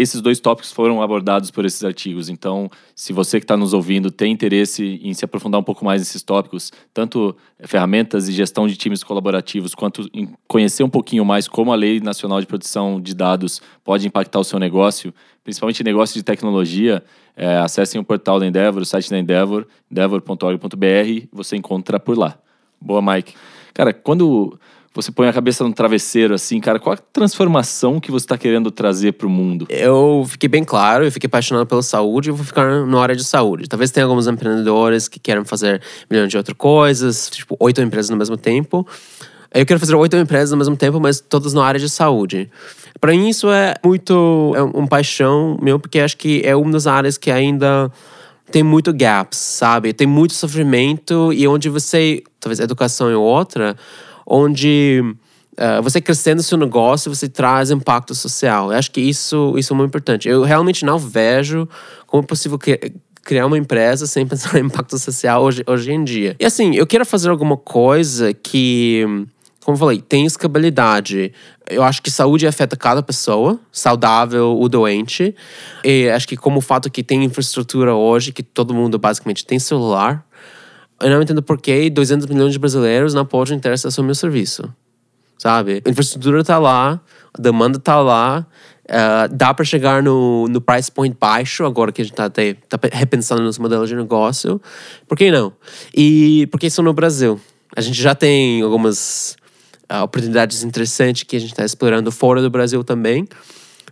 esses 0.00 0.20
dois 0.20 0.38
tópicos 0.38 0.72
foram 0.72 1.02
abordados 1.02 1.50
por 1.50 1.64
esses 1.64 1.82
artigos. 1.82 2.28
Então, 2.28 2.70
se 2.94 3.12
você 3.12 3.40
que 3.40 3.44
está 3.44 3.56
nos 3.56 3.72
ouvindo 3.72 4.10
tem 4.10 4.32
interesse 4.32 5.00
em 5.02 5.12
se 5.12 5.24
aprofundar 5.24 5.60
um 5.60 5.64
pouco 5.64 5.84
mais 5.84 6.00
nesses 6.00 6.22
tópicos, 6.22 6.72
tanto 6.94 7.36
ferramentas 7.64 8.28
e 8.28 8.32
gestão 8.32 8.68
de 8.68 8.76
times 8.76 9.02
colaborativos, 9.02 9.74
quanto 9.74 10.08
em 10.14 10.28
conhecer 10.46 10.84
um 10.84 10.88
pouquinho 10.88 11.24
mais 11.24 11.48
como 11.48 11.72
a 11.72 11.76
Lei 11.76 11.98
Nacional 12.00 12.40
de 12.40 12.46
Proteção 12.46 13.00
de 13.00 13.14
Dados 13.14 13.60
pode 13.82 14.06
impactar 14.06 14.38
o 14.38 14.44
seu 14.44 14.58
negócio, 14.58 15.12
principalmente 15.42 15.82
negócio 15.82 16.14
de 16.14 16.22
tecnologia, 16.22 17.02
é, 17.36 17.56
acessem 17.58 18.00
o 18.00 18.04
portal 18.04 18.38
da 18.38 18.46
Endeavor, 18.46 18.82
o 18.82 18.86
site 18.86 19.10
da 19.10 19.18
Endeavor, 19.18 19.66
endeavor.org.br, 19.90 21.26
você 21.32 21.56
encontra 21.56 21.98
por 21.98 22.16
lá. 22.16 22.38
Boa, 22.80 23.02
Mike. 23.02 23.34
Cara, 23.74 23.92
quando 23.92 24.58
você 25.02 25.12
põe 25.12 25.28
a 25.28 25.32
cabeça 25.32 25.62
no 25.62 25.72
travesseiro, 25.72 26.34
assim, 26.34 26.60
cara, 26.60 26.80
qual 26.80 26.94
a 26.94 26.96
transformação 26.96 28.00
que 28.00 28.10
você 28.10 28.24
está 28.24 28.36
querendo 28.36 28.68
trazer 28.68 29.12
para 29.12 29.28
o 29.28 29.30
mundo? 29.30 29.66
Eu 29.68 30.26
fiquei 30.28 30.48
bem 30.48 30.64
claro, 30.64 31.04
eu 31.04 31.12
fiquei 31.12 31.28
apaixonado 31.28 31.66
pela 31.66 31.82
saúde 31.82 32.30
e 32.30 32.32
vou 32.32 32.44
ficar 32.44 32.84
na 32.84 33.00
área 33.00 33.14
de 33.14 33.22
saúde. 33.22 33.68
Talvez 33.68 33.92
tenha 33.92 34.06
alguns 34.06 34.26
empreendedores 34.26 35.06
que 35.06 35.20
querem 35.20 35.44
fazer 35.44 35.80
milhões 36.10 36.28
de 36.28 36.36
outras 36.36 36.56
coisas, 36.56 37.30
tipo, 37.30 37.56
oito 37.60 37.80
empresas 37.80 38.10
no 38.10 38.16
mesmo 38.16 38.36
tempo. 38.36 38.84
Eu 39.54 39.64
quero 39.64 39.78
fazer 39.78 39.94
oito 39.94 40.16
empresas 40.16 40.52
ao 40.52 40.58
mesmo 40.58 40.76
tempo, 40.76 40.98
mas 40.98 41.20
todas 41.20 41.54
na 41.54 41.64
área 41.64 41.78
de 41.78 41.88
saúde. 41.88 42.50
Para 43.00 43.12
mim, 43.12 43.28
isso 43.28 43.48
é 43.50 43.76
muito 43.84 44.52
é 44.56 44.62
um 44.62 44.86
paixão 44.86 45.56
meu, 45.62 45.78
porque 45.78 46.00
acho 46.00 46.16
que 46.16 46.42
é 46.44 46.56
uma 46.56 46.72
das 46.72 46.88
áreas 46.88 47.16
que 47.16 47.30
ainda 47.30 47.88
tem 48.50 48.64
muito 48.64 48.92
gaps, 48.92 49.38
sabe? 49.38 49.92
Tem 49.92 50.06
muito 50.06 50.34
sofrimento 50.34 51.32
e 51.32 51.46
onde 51.46 51.68
você, 51.68 52.22
talvez 52.40 52.58
educação 52.58 53.08
é 53.08 53.16
outra, 53.16 53.76
onde 54.28 55.02
uh, 55.58 55.82
você 55.82 56.00
crescendo 56.00 56.42
seu 56.42 56.58
negócio, 56.58 57.12
você 57.12 57.28
traz 57.28 57.70
impacto 57.70 58.14
social. 58.14 58.70
Eu 58.70 58.78
acho 58.78 58.90
que 58.90 59.00
isso, 59.00 59.54
isso 59.56 59.72
é 59.72 59.76
muito 59.76 59.88
importante. 59.88 60.28
Eu 60.28 60.42
realmente 60.42 60.84
não 60.84 60.98
vejo 60.98 61.66
como 62.06 62.22
é 62.22 62.26
possível 62.26 62.58
que, 62.58 62.92
criar 63.22 63.46
uma 63.46 63.56
empresa 63.56 64.06
sem 64.06 64.26
pensar 64.26 64.56
em 64.60 64.66
impacto 64.66 64.98
social 64.98 65.42
hoje, 65.42 65.64
hoje 65.66 65.92
em 65.92 66.04
dia. 66.04 66.36
E 66.38 66.44
assim, 66.44 66.76
eu 66.76 66.86
quero 66.86 67.06
fazer 67.06 67.30
alguma 67.30 67.56
coisa 67.56 68.34
que, 68.34 69.02
como 69.64 69.74
eu 69.74 69.78
falei, 69.78 70.00
tem 70.00 70.26
escalabilidade. 70.26 71.32
Eu 71.70 71.82
acho 71.82 72.02
que 72.02 72.10
saúde 72.10 72.46
afeta 72.46 72.76
cada 72.76 73.02
pessoa, 73.02 73.58
saudável 73.72 74.56
ou 74.56 74.68
doente. 74.68 75.34
E 75.82 76.08
acho 76.10 76.28
que 76.28 76.36
como 76.36 76.58
o 76.58 76.62
fato 76.62 76.90
que 76.90 77.02
tem 77.02 77.24
infraestrutura 77.24 77.94
hoje, 77.94 78.32
que 78.32 78.42
todo 78.42 78.74
mundo 78.74 78.98
basicamente 78.98 79.46
tem 79.46 79.58
celular, 79.58 80.24
eu 81.00 81.10
não 81.10 81.22
entendo 81.22 81.42
por 81.42 81.60
que 81.60 81.88
200 81.90 82.26
milhões 82.26 82.52
de 82.52 82.58
brasileiros 82.58 83.14
não 83.14 83.24
podem 83.24 83.58
ter 83.58 83.72
acesso 83.72 84.00
ao 84.00 84.04
meu 84.04 84.14
serviço. 84.14 84.72
Sabe? 85.38 85.82
A 85.84 85.90
infraestrutura 85.90 86.40
está 86.40 86.58
lá, 86.58 87.00
a 87.32 87.40
demanda 87.40 87.78
está 87.78 88.00
lá, 88.00 88.44
uh, 88.84 89.32
dá 89.32 89.54
para 89.54 89.64
chegar 89.64 90.02
no, 90.02 90.48
no 90.48 90.60
price 90.60 90.90
point 90.90 91.16
baixo, 91.18 91.64
agora 91.64 91.92
que 91.92 92.02
a 92.02 92.04
gente 92.04 92.12
está 92.12 92.28
tá 92.28 92.88
repensando 92.92 93.42
nos 93.42 93.58
modelos 93.58 93.88
de 93.88 93.94
negócio. 93.94 94.60
Por 95.06 95.16
que 95.16 95.30
não? 95.30 95.52
E 95.94 96.48
por 96.50 96.58
que 96.58 96.66
isso 96.66 96.82
no 96.82 96.92
Brasil? 96.92 97.40
A 97.76 97.80
gente 97.80 98.00
já 98.00 98.14
tem 98.14 98.62
algumas 98.62 99.36
uh, 99.92 100.02
oportunidades 100.02 100.64
interessantes 100.64 101.22
que 101.22 101.36
a 101.36 101.40
gente 101.40 101.52
está 101.52 101.64
explorando 101.64 102.10
fora 102.10 102.42
do 102.42 102.50
Brasil 102.50 102.82
também. 102.82 103.24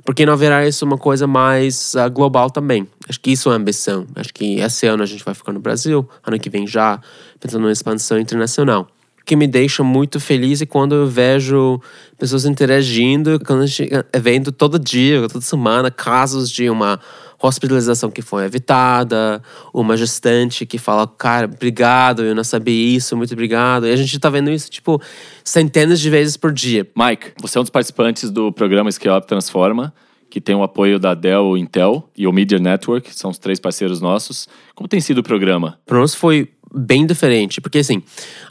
Por 0.06 0.14
que 0.14 0.24
não 0.24 0.34
haverá 0.34 0.64
isso 0.64 0.84
uma 0.84 0.96
coisa 0.96 1.26
mais 1.26 1.94
uh, 1.96 2.08
global 2.08 2.48
também? 2.48 2.86
Acho 3.08 3.20
que 3.20 3.32
isso 3.32 3.50
é 3.50 3.54
a 3.54 3.56
ambição. 3.56 4.06
Acho 4.14 4.32
que 4.32 4.60
esse 4.60 4.86
ano 4.86 5.02
a 5.02 5.06
gente 5.06 5.24
vai 5.24 5.34
ficar 5.34 5.52
no 5.52 5.58
Brasil, 5.58 6.08
ano 6.24 6.38
que 6.38 6.48
vem 6.48 6.64
já, 6.64 7.00
pensando 7.40 7.68
em 7.68 7.72
expansão 7.72 8.16
internacional. 8.16 8.86
Que 9.24 9.34
me 9.34 9.48
deixa 9.48 9.82
muito 9.82 10.20
feliz 10.20 10.62
é 10.62 10.66
quando 10.66 10.94
eu 10.94 11.08
vejo 11.08 11.80
pessoas 12.16 12.44
interagindo, 12.44 13.40
quando 13.44 13.62
a 13.62 13.66
gente 13.66 13.90
é 14.12 14.20
vendo 14.20 14.52
todo 14.52 14.78
dia, 14.78 15.26
toda 15.26 15.40
semana, 15.40 15.90
casos 15.90 16.48
de 16.48 16.70
uma 16.70 17.00
hospitalização 17.40 18.10
que 18.10 18.22
foi 18.22 18.44
evitada, 18.44 19.42
uma 19.72 19.96
gestante 19.96 20.64
que 20.66 20.78
fala, 20.78 21.06
cara, 21.06 21.46
obrigado, 21.46 22.22
eu 22.24 22.34
não 22.34 22.44
sabia 22.44 22.96
isso, 22.96 23.16
muito 23.16 23.32
obrigado. 23.32 23.86
E 23.86 23.92
a 23.92 23.96
gente 23.96 24.18
tá 24.18 24.30
vendo 24.30 24.50
isso, 24.50 24.70
tipo, 24.70 25.00
centenas 25.44 26.00
de 26.00 26.10
vezes 26.10 26.36
por 26.36 26.52
dia. 26.52 26.86
Mike, 26.96 27.32
você 27.40 27.58
é 27.58 27.60
um 27.60 27.64
dos 27.64 27.70
participantes 27.70 28.30
do 28.30 28.52
programa 28.52 28.90
Scale 28.90 29.18
Up 29.18 29.26
Transforma, 29.26 29.92
que 30.28 30.40
tem 30.40 30.54
o 30.54 30.62
apoio 30.62 30.98
da 30.98 31.14
Dell, 31.14 31.56
Intel 31.56 32.10
e 32.16 32.26
o 32.26 32.32
Media 32.32 32.58
Network, 32.58 33.14
são 33.14 33.30
os 33.30 33.38
três 33.38 33.60
parceiros 33.60 34.00
nossos. 34.00 34.48
Como 34.74 34.88
tem 34.88 35.00
sido 35.00 35.18
o 35.18 35.22
programa? 35.22 35.78
Para 35.86 35.98
nós 35.98 36.14
foi 36.14 36.50
bem 36.74 37.06
diferente, 37.06 37.60
porque 37.60 37.78
assim, 37.78 38.02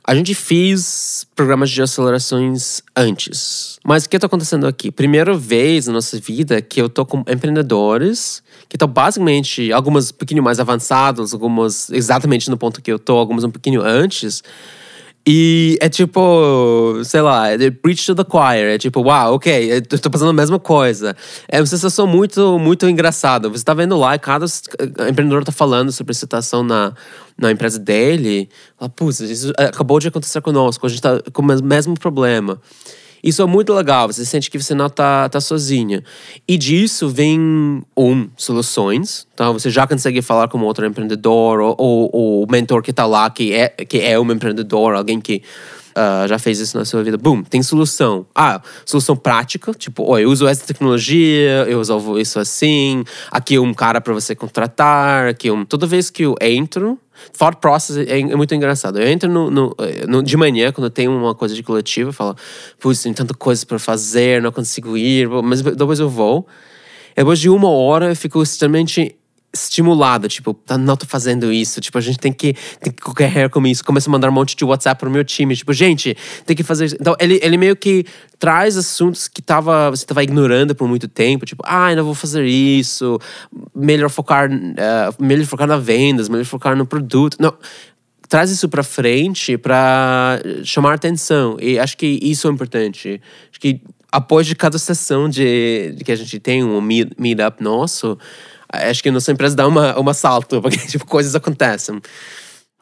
a 0.04 0.16
gente 0.16 0.34
fez 0.34 1.28
programas 1.36 1.70
de 1.70 1.82
acelerações 1.82 2.82
antes. 2.96 3.78
Mas 3.84 4.06
o 4.06 4.10
que 4.10 4.16
está 4.16 4.26
acontecendo 4.26 4.66
aqui? 4.66 4.90
Primeira 4.90 5.36
vez 5.36 5.88
na 5.88 5.94
nossa 5.94 6.18
vida 6.20 6.62
que 6.62 6.82
eu 6.82 6.90
tô 6.90 7.06
com 7.06 7.20
empreendedores 7.28 8.42
que 8.68 8.76
estão 8.76 8.88
basicamente, 8.88 9.72
algumas 9.72 10.12
um 10.12 10.14
pouquinho 10.14 10.44
mais 10.44 10.60
avançados, 10.60 11.34
algumas 11.34 11.90
exatamente 11.90 12.50
no 12.50 12.58
ponto 12.58 12.82
que 12.82 12.92
eu 12.92 13.00
tô, 13.00 13.18
algumas 13.18 13.44
um 13.44 13.52
pouquinho 13.52 13.82
antes. 13.82 14.44
E 15.28 15.76
é 15.82 15.90
tipo, 15.90 17.02
sei 17.04 17.20
lá, 17.20 17.50
é 17.50 17.72
preach 17.72 18.06
to 18.06 18.14
the 18.14 18.24
choir. 18.30 18.76
É 18.76 18.78
tipo, 18.78 19.02
uau, 19.02 19.30
wow, 19.30 19.36
ok, 19.36 19.72
eu 19.72 19.82
tô 19.82 20.12
fazendo 20.12 20.30
a 20.30 20.34
mesma 20.34 20.60
coisa. 20.60 21.16
É 21.48 21.60
uma 21.60 21.66
sensação 21.66 22.06
muito, 22.06 22.60
muito 22.60 22.88
engraçada. 22.88 23.50
Você 23.50 23.64
tá 23.64 23.74
vendo 23.74 23.98
lá, 23.98 24.20
cada 24.20 24.46
empreendedor 25.10 25.44
tá 25.44 25.52
falando 25.52 25.92
sobre 25.92 26.12
a 26.12 26.14
situação 26.14 26.62
na, 26.64 26.94
na 27.36 27.52
empresa 27.52 27.80
dele. 27.80 28.48
Fala, 28.78 28.90
putz, 28.90 29.20
isso 29.20 29.52
acabou 29.58 30.00
de 30.00 30.10
acontecer 30.10 30.42
conosco, 30.42 30.86
a 30.86 30.90
gente 30.90 31.02
tá 31.02 31.20
com 31.34 31.42
o 31.42 31.64
mesmo 31.64 32.00
problema. 32.00 32.62
Isso 33.24 33.42
é 33.42 33.46
muito 33.46 33.74
legal, 33.74 34.08
você 34.08 34.26
sente 34.26 34.50
que 34.52 34.62
você 34.62 34.74
não 34.76 34.90
tá, 34.90 35.28
tá 35.30 35.42
sozinha. 35.42 36.04
E 36.48 36.58
disso 36.58 37.10
vem, 37.10 37.40
um, 37.98 38.30
soluções. 38.38 39.28
Então 39.34 39.54
você 39.54 39.70
já 39.70 39.88
consegue 39.88 40.22
falar 40.22 40.48
com 40.48 40.60
outro 40.62 40.86
empreendedor, 40.86 41.60
ou, 41.60 42.10
o 42.12 42.46
mentor 42.50 42.82
que 42.82 42.94
tá 42.94 43.06
lá, 43.06 43.30
que 43.30 43.54
é, 43.54 43.70
que 43.70 44.00
é 44.00 44.20
um 44.20 44.32
empreendedor, 44.32 44.96
alguém 44.96 45.20
que 45.20 45.42
uh, 45.96 46.28
já 46.28 46.38
fez 46.38 46.60
isso 46.60 46.78
na 46.78 46.86
sua 46.86 47.04
vida. 47.04 47.18
Boom, 47.18 47.44
tem 47.44 47.64
solução. 47.64 48.26
Ah, 48.36 48.62
solução 48.86 49.16
prática, 49.16 49.74
tipo, 49.74 50.04
oh, 50.04 50.20
eu 50.20 50.30
uso 50.30 50.46
essa 50.48 50.66
tecnologia, 50.66 51.66
eu 51.68 51.80
resolvo 51.80 52.20
isso 52.20 52.40
assim, 52.40 53.04
aqui 53.32 53.56
é 53.56 53.60
um 53.60 53.74
cara 53.74 54.02
para 54.02 54.14
você 54.14 54.36
contratar, 54.36 55.28
aqui 55.28 55.48
é 55.48 55.54
um... 55.54 55.66
Toda 55.66 55.88
vez 55.88 56.10
que 56.10 56.24
eu 56.24 56.36
entro, 56.42 57.00
Thought 57.38 57.60
process 57.60 57.98
é, 57.98 58.20
é, 58.20 58.36
muito 58.36 58.54
engraçado. 58.54 59.00
Eu 59.00 59.08
entro 59.08 59.30
no, 59.30 59.50
no, 59.50 59.76
no, 60.08 60.24
de 60.24 60.38
manhã, 60.38 60.72
quando 60.72 60.90
tem 60.90 61.08
uma 61.08 61.36
coisa 61.36 61.56
de 61.56 61.64
coletivo, 61.64 62.10
eu 62.10 62.14
falo, 62.14 62.36
putz, 62.80 63.04
tem 63.04 63.14
tanta 63.14 63.34
coisa 63.34 63.66
para 63.66 63.80
fazer, 63.80 64.42
não 64.42 64.52
consigo 64.52 64.98
ir, 64.98 65.28
mas 65.44 65.62
depois 65.62 66.00
eu 66.00 66.10
vou. 66.10 66.48
Depois 67.16 67.40
de 67.40 67.50
uma 67.50 67.70
hora, 67.70 68.10
eu 68.10 68.16
fico 68.16 68.42
extremamente 68.44 69.16
estimulado, 69.56 70.28
tipo, 70.28 70.54
tá, 70.54 70.78
não 70.78 70.96
tô 70.96 71.06
fazendo 71.06 71.52
isso, 71.52 71.82
tipo, 71.82 71.98
a 71.98 72.02
gente 72.02 72.20
tem 72.20 72.32
que, 72.32 72.54
tem 72.80 72.92
que 72.92 73.02
correr 73.02 73.50
com 73.50 73.66
isso. 73.66 73.84
Começa 73.84 74.10
a 74.10 74.12
mandar 74.12 74.30
um 74.30 74.34
monte 74.34 74.56
de 74.56 74.64
WhatsApp 74.64 75.00
pro 75.00 75.10
meu 75.10 75.24
time, 75.24 75.56
tipo, 75.56 75.74
gente, 75.74 76.16
tem 76.46 76.56
que 76.56 76.64
fazer 76.64 76.86
isso. 76.86 76.98
Então, 77.00 77.16
ele, 77.20 77.40
ele 77.42 77.58
meio 77.58 77.76
que 77.76 78.06
traz 78.38 78.78
assuntos 78.78 79.28
que 79.28 79.42
tava, 79.42 79.90
você 79.90 80.06
tava 80.06 80.24
ignorando 80.24 80.76
por 80.76 80.88
muito 80.88 81.08
tempo, 81.08 81.46
tipo, 81.46 81.64
ah, 81.66 81.96
não 81.96 82.04
vou 82.04 82.14
fazer 82.14 82.46
isso, 82.46 83.20
melhor 83.74 84.10
focar, 84.10 84.50
uh, 84.52 85.24
melhor 85.24 85.46
focar 85.46 85.68
na 85.68 85.78
vendas, 85.78 86.30
melhor 86.30 86.46
focar 86.46 86.76
no 86.76 86.86
produto. 86.86 87.38
Não, 87.40 87.54
traz 88.28 88.52
isso 88.52 88.68
para 88.68 88.84
frente 88.84 89.58
para 89.58 90.42
chamar 90.64 90.94
atenção. 90.94 91.58
E 91.60 91.80
acho 91.80 91.98
que 91.98 92.20
isso 92.22 92.48
é 92.48 92.52
importante. 92.52 93.22
Acho 93.50 93.60
que 93.60 93.82
após 94.12 94.48
de 94.48 94.56
cada 94.56 94.78
sessão 94.78 95.30
de, 95.30 95.94
de 95.96 96.04
que 96.04 96.12
a 96.12 96.16
gente 96.16 96.40
tem 96.40 96.64
um 96.64 96.80
meet, 96.82 97.12
meetup 97.18 97.62
nosso, 97.62 98.18
acho 98.76 99.02
que 99.02 99.12
nossa 99.12 99.32
empresa 99.32 99.56
dá 99.56 99.68
uma, 99.68 99.98
uma 100.00 100.14
salto, 100.14 100.60
porque 100.64 100.78
tipo, 100.78 101.06
coisas 101.06 101.36
acontecem. 101.36 102.02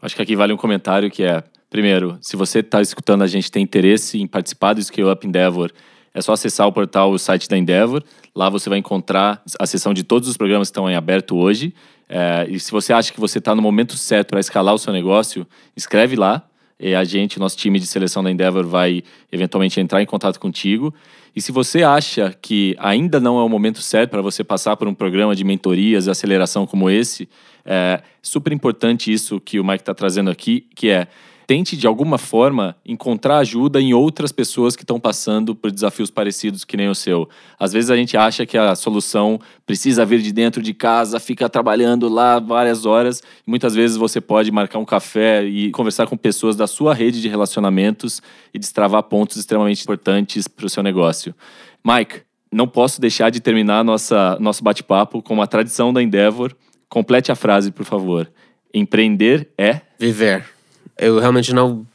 Acho 0.02 0.16
que 0.16 0.22
aqui 0.22 0.36
vale 0.36 0.54
um 0.54 0.58
comentário 0.58 1.10
que 1.10 1.24
é, 1.24 1.44
primeiro, 1.70 2.18
se 2.22 2.36
você 2.36 2.60
está 2.60 2.82
escutando 2.82 3.24
a 3.24 3.28
gente 3.28 3.52
tem 3.52 3.64
interesse 3.64 4.20
em 4.20 4.28
participar 4.28 4.74
do 4.74 4.84
Scale 4.84 5.10
Up 5.10 5.26
Endeavor, 5.26 5.72
é 6.14 6.22
só 6.22 6.34
acessar 6.34 6.68
o 6.68 6.72
portal, 6.72 7.12
o 7.12 7.18
site 7.18 7.50
da 7.50 7.58
Endeavor. 7.58 8.04
Lá 8.36 8.50
você 8.50 8.70
vai 8.70 8.78
encontrar 8.78 9.42
a 9.60 9.66
sessão 9.66 9.94
de 9.94 10.04
todos 10.04 10.30
os 10.30 10.38
programas 10.38 10.68
que 10.68 10.72
estão 10.72 10.90
em 10.90 10.96
aberto 10.96 11.36
hoje. 11.36 11.74
É, 12.08 12.46
e 12.50 12.60
se 12.60 12.72
você 12.72 12.94
acha 12.94 13.12
que 13.12 13.20
você 13.20 13.40
está 13.40 13.56
no 13.56 13.62
momento 13.62 13.98
certo 13.98 14.30
para 14.30 14.40
escalar 14.40 14.76
o 14.76 14.78
seu 14.78 14.94
negócio, 14.94 15.48
escreve 15.76 16.16
lá. 16.16 16.44
E 16.86 16.94
a 16.94 17.04
gente, 17.06 17.40
nosso 17.40 17.56
time 17.56 17.80
de 17.80 17.88
seleção 17.88 18.22
da 18.22 18.30
Endeavor, 18.30 18.68
vai 18.68 19.02
eventualmente 19.32 19.80
entrar 19.80 20.02
em 20.02 20.06
contato 20.06 20.38
contigo. 20.38 20.94
E 21.34 21.42
se 21.42 21.50
você 21.50 21.82
acha 21.82 22.36
que 22.42 22.76
ainda 22.78 23.22
não 23.22 23.40
é 23.40 23.44
o 23.44 23.48
momento 23.48 23.82
certo 23.82 24.10
para 24.10 24.22
você 24.22 24.44
passar 24.44 24.76
por 24.76 24.86
um 24.86 24.94
programa 24.94 25.34
de 25.34 25.46
mentorias 25.46 26.08
e 26.08 26.10
aceleração 26.10 26.68
como 26.68 26.90
esse, 26.90 27.30
é 27.66 28.02
super 28.22 28.52
importante 28.52 29.14
isso 29.14 29.40
que 29.40 29.62
o 29.62 29.64
Mike 29.64 29.82
está 29.82 29.94
trazendo 29.94 30.30
aqui, 30.30 30.68
que 30.76 30.90
é 30.90 31.08
tente 31.46 31.76
de 31.76 31.88
alguma 31.88 32.18
forma 32.18 32.76
encontrar 32.86 33.38
ajuda 33.38 33.82
em 33.82 33.94
outras 33.94 34.32
pessoas 34.32 34.76
que 34.76 34.84
estão 34.84 35.00
passando 35.00 35.56
por 35.56 35.72
desafios 35.72 36.10
parecidos 36.10 36.64
que 36.64 36.78
nem 36.78 36.90
o 36.90 36.96
seu. 36.96 37.30
Às 37.60 37.74
vezes 37.74 37.90
a 37.90 37.96
gente 37.96 38.16
acha 38.18 38.46
que 38.46 38.58
a 38.58 38.76
solução 38.76 39.40
precisa 39.66 40.06
vir 40.06 40.22
de 40.22 40.32
dentro 40.32 40.62
de 40.62 40.74
casa, 40.74 41.20
fica 41.20 41.50
trabalhando 41.50 42.08
lá 42.10 42.40
várias 42.40 42.86
horas. 42.86 43.22
Muitas 43.46 43.76
vezes 43.76 43.98
você 43.98 44.20
pode 44.20 44.52
marcar 44.52 44.80
um 44.80 44.86
café 44.86 45.44
e 45.44 45.72
conversar 45.72 46.08
com 46.08 46.18
pessoas 46.18 46.56
da 46.56 46.68
sua 46.68 46.94
rede 46.94 47.22
de 47.22 47.28
relacionamentos 47.28 48.22
e 48.54 48.60
destravar 48.60 49.04
pontos 49.04 49.38
extremamente 49.38 49.84
importantes 49.84 50.48
para 50.48 50.66
o 50.66 50.70
seu 50.70 50.84
negócio. 50.84 51.36
Mike, 51.84 52.22
não 52.52 52.68
posso 52.68 53.02
deixar 53.02 53.30
de 53.30 53.40
terminar 53.40 53.84
nossa, 53.84 54.38
nosso 54.40 54.64
bate-papo 54.64 55.22
com 55.22 55.34
uma 55.34 55.48
tradição 55.48 55.92
da 55.92 56.02
Endeavor. 56.02 56.56
Complete 56.88 57.32
a 57.32 57.36
frase, 57.36 57.72
por 57.72 57.86
favor. 57.86 58.32
Empreender 58.74 59.50
é. 59.58 59.82
Viver 60.00 60.54
eu 60.98 61.20
realmente 61.20 61.54
não 61.54 61.86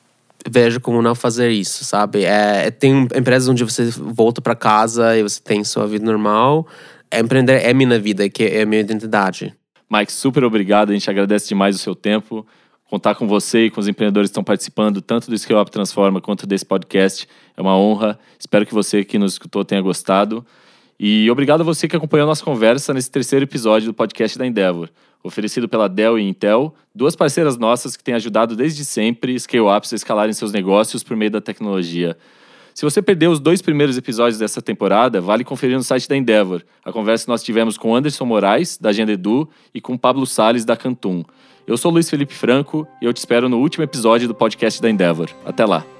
vejo 0.48 0.80
como 0.80 1.02
não 1.02 1.14
fazer 1.14 1.50
isso, 1.50 1.84
sabe? 1.84 2.24
É, 2.24 2.66
é 2.66 2.70
tem 2.70 3.08
empresas 3.14 3.48
onde 3.48 3.64
você 3.64 3.90
volta 3.90 4.40
para 4.40 4.54
casa 4.54 5.16
e 5.16 5.22
você 5.22 5.40
tem 5.40 5.64
sua 5.64 5.86
vida 5.86 6.04
normal. 6.04 6.66
É, 7.10 7.20
empreender 7.20 7.64
é 7.64 7.72
minha 7.72 7.98
vida, 7.98 8.28
que 8.28 8.44
é 8.44 8.64
minha 8.64 8.80
identidade. 8.80 9.54
Mike, 9.90 10.12
super 10.12 10.44
obrigado. 10.44 10.90
A 10.90 10.92
gente 10.92 11.08
agradece 11.08 11.48
demais 11.48 11.74
o 11.74 11.78
seu 11.78 11.94
tempo. 11.94 12.46
Contar 12.90 13.14
com 13.14 13.26
você 13.26 13.66
e 13.66 13.70
com 13.70 13.80
os 13.80 13.88
empreendedores 13.88 14.28
que 14.28 14.32
estão 14.32 14.44
participando, 14.44 15.00
tanto 15.02 15.30
do 15.30 15.36
Scale 15.36 15.60
Up 15.60 15.70
Transforma 15.70 16.20
quanto 16.20 16.46
desse 16.46 16.64
podcast, 16.64 17.28
é 17.54 17.60
uma 17.60 17.76
honra. 17.76 18.18
Espero 18.38 18.64
que 18.64 18.72
você 18.72 19.04
que 19.04 19.18
nos 19.18 19.32
escutou 19.32 19.64
tenha 19.64 19.80
gostado. 19.80 20.44
E 20.98 21.30
obrigado 21.30 21.60
a 21.60 21.64
você 21.64 21.86
que 21.86 21.96
acompanhou 21.96 22.24
a 22.24 22.28
nossa 22.28 22.44
conversa 22.44 22.92
nesse 22.92 23.10
terceiro 23.10 23.44
episódio 23.44 23.88
do 23.88 23.94
podcast 23.94 24.38
da 24.38 24.46
Endeavor 24.46 24.88
oferecido 25.22 25.68
pela 25.68 25.88
Dell 25.88 26.18
e 26.18 26.28
Intel, 26.28 26.74
duas 26.94 27.16
parceiras 27.16 27.56
nossas 27.56 27.96
que 27.96 28.04
têm 28.04 28.14
ajudado 28.14 28.54
desde 28.54 28.84
sempre 28.84 29.38
scale-ups 29.38 29.92
a 29.92 29.96
escalarem 29.96 30.32
seus 30.32 30.52
negócios 30.52 31.02
por 31.02 31.16
meio 31.16 31.30
da 31.30 31.40
tecnologia. 31.40 32.16
Se 32.74 32.84
você 32.84 33.02
perdeu 33.02 33.32
os 33.32 33.40
dois 33.40 33.60
primeiros 33.60 33.96
episódios 33.96 34.38
dessa 34.38 34.62
temporada, 34.62 35.20
vale 35.20 35.42
conferir 35.42 35.76
no 35.76 35.82
site 35.82 36.08
da 36.08 36.16
Endeavor. 36.16 36.62
A 36.84 36.92
conversa 36.92 37.24
que 37.24 37.30
nós 37.30 37.42
tivemos 37.42 37.76
com 37.76 37.94
Anderson 37.94 38.24
Moraes, 38.24 38.78
da 38.78 38.90
Agenda 38.90 39.12
Edu, 39.12 39.48
e 39.74 39.80
com 39.80 39.98
Pablo 39.98 40.24
Sales 40.24 40.64
da 40.64 40.76
Cantum. 40.76 41.24
Eu 41.66 41.76
sou 41.76 41.90
Luiz 41.90 42.08
Felipe 42.08 42.34
Franco 42.34 42.86
e 43.02 43.04
eu 43.04 43.12
te 43.12 43.16
espero 43.16 43.48
no 43.48 43.58
último 43.58 43.82
episódio 43.82 44.28
do 44.28 44.34
podcast 44.34 44.80
da 44.80 44.88
Endeavor. 44.88 45.28
Até 45.44 45.66
lá! 45.66 45.97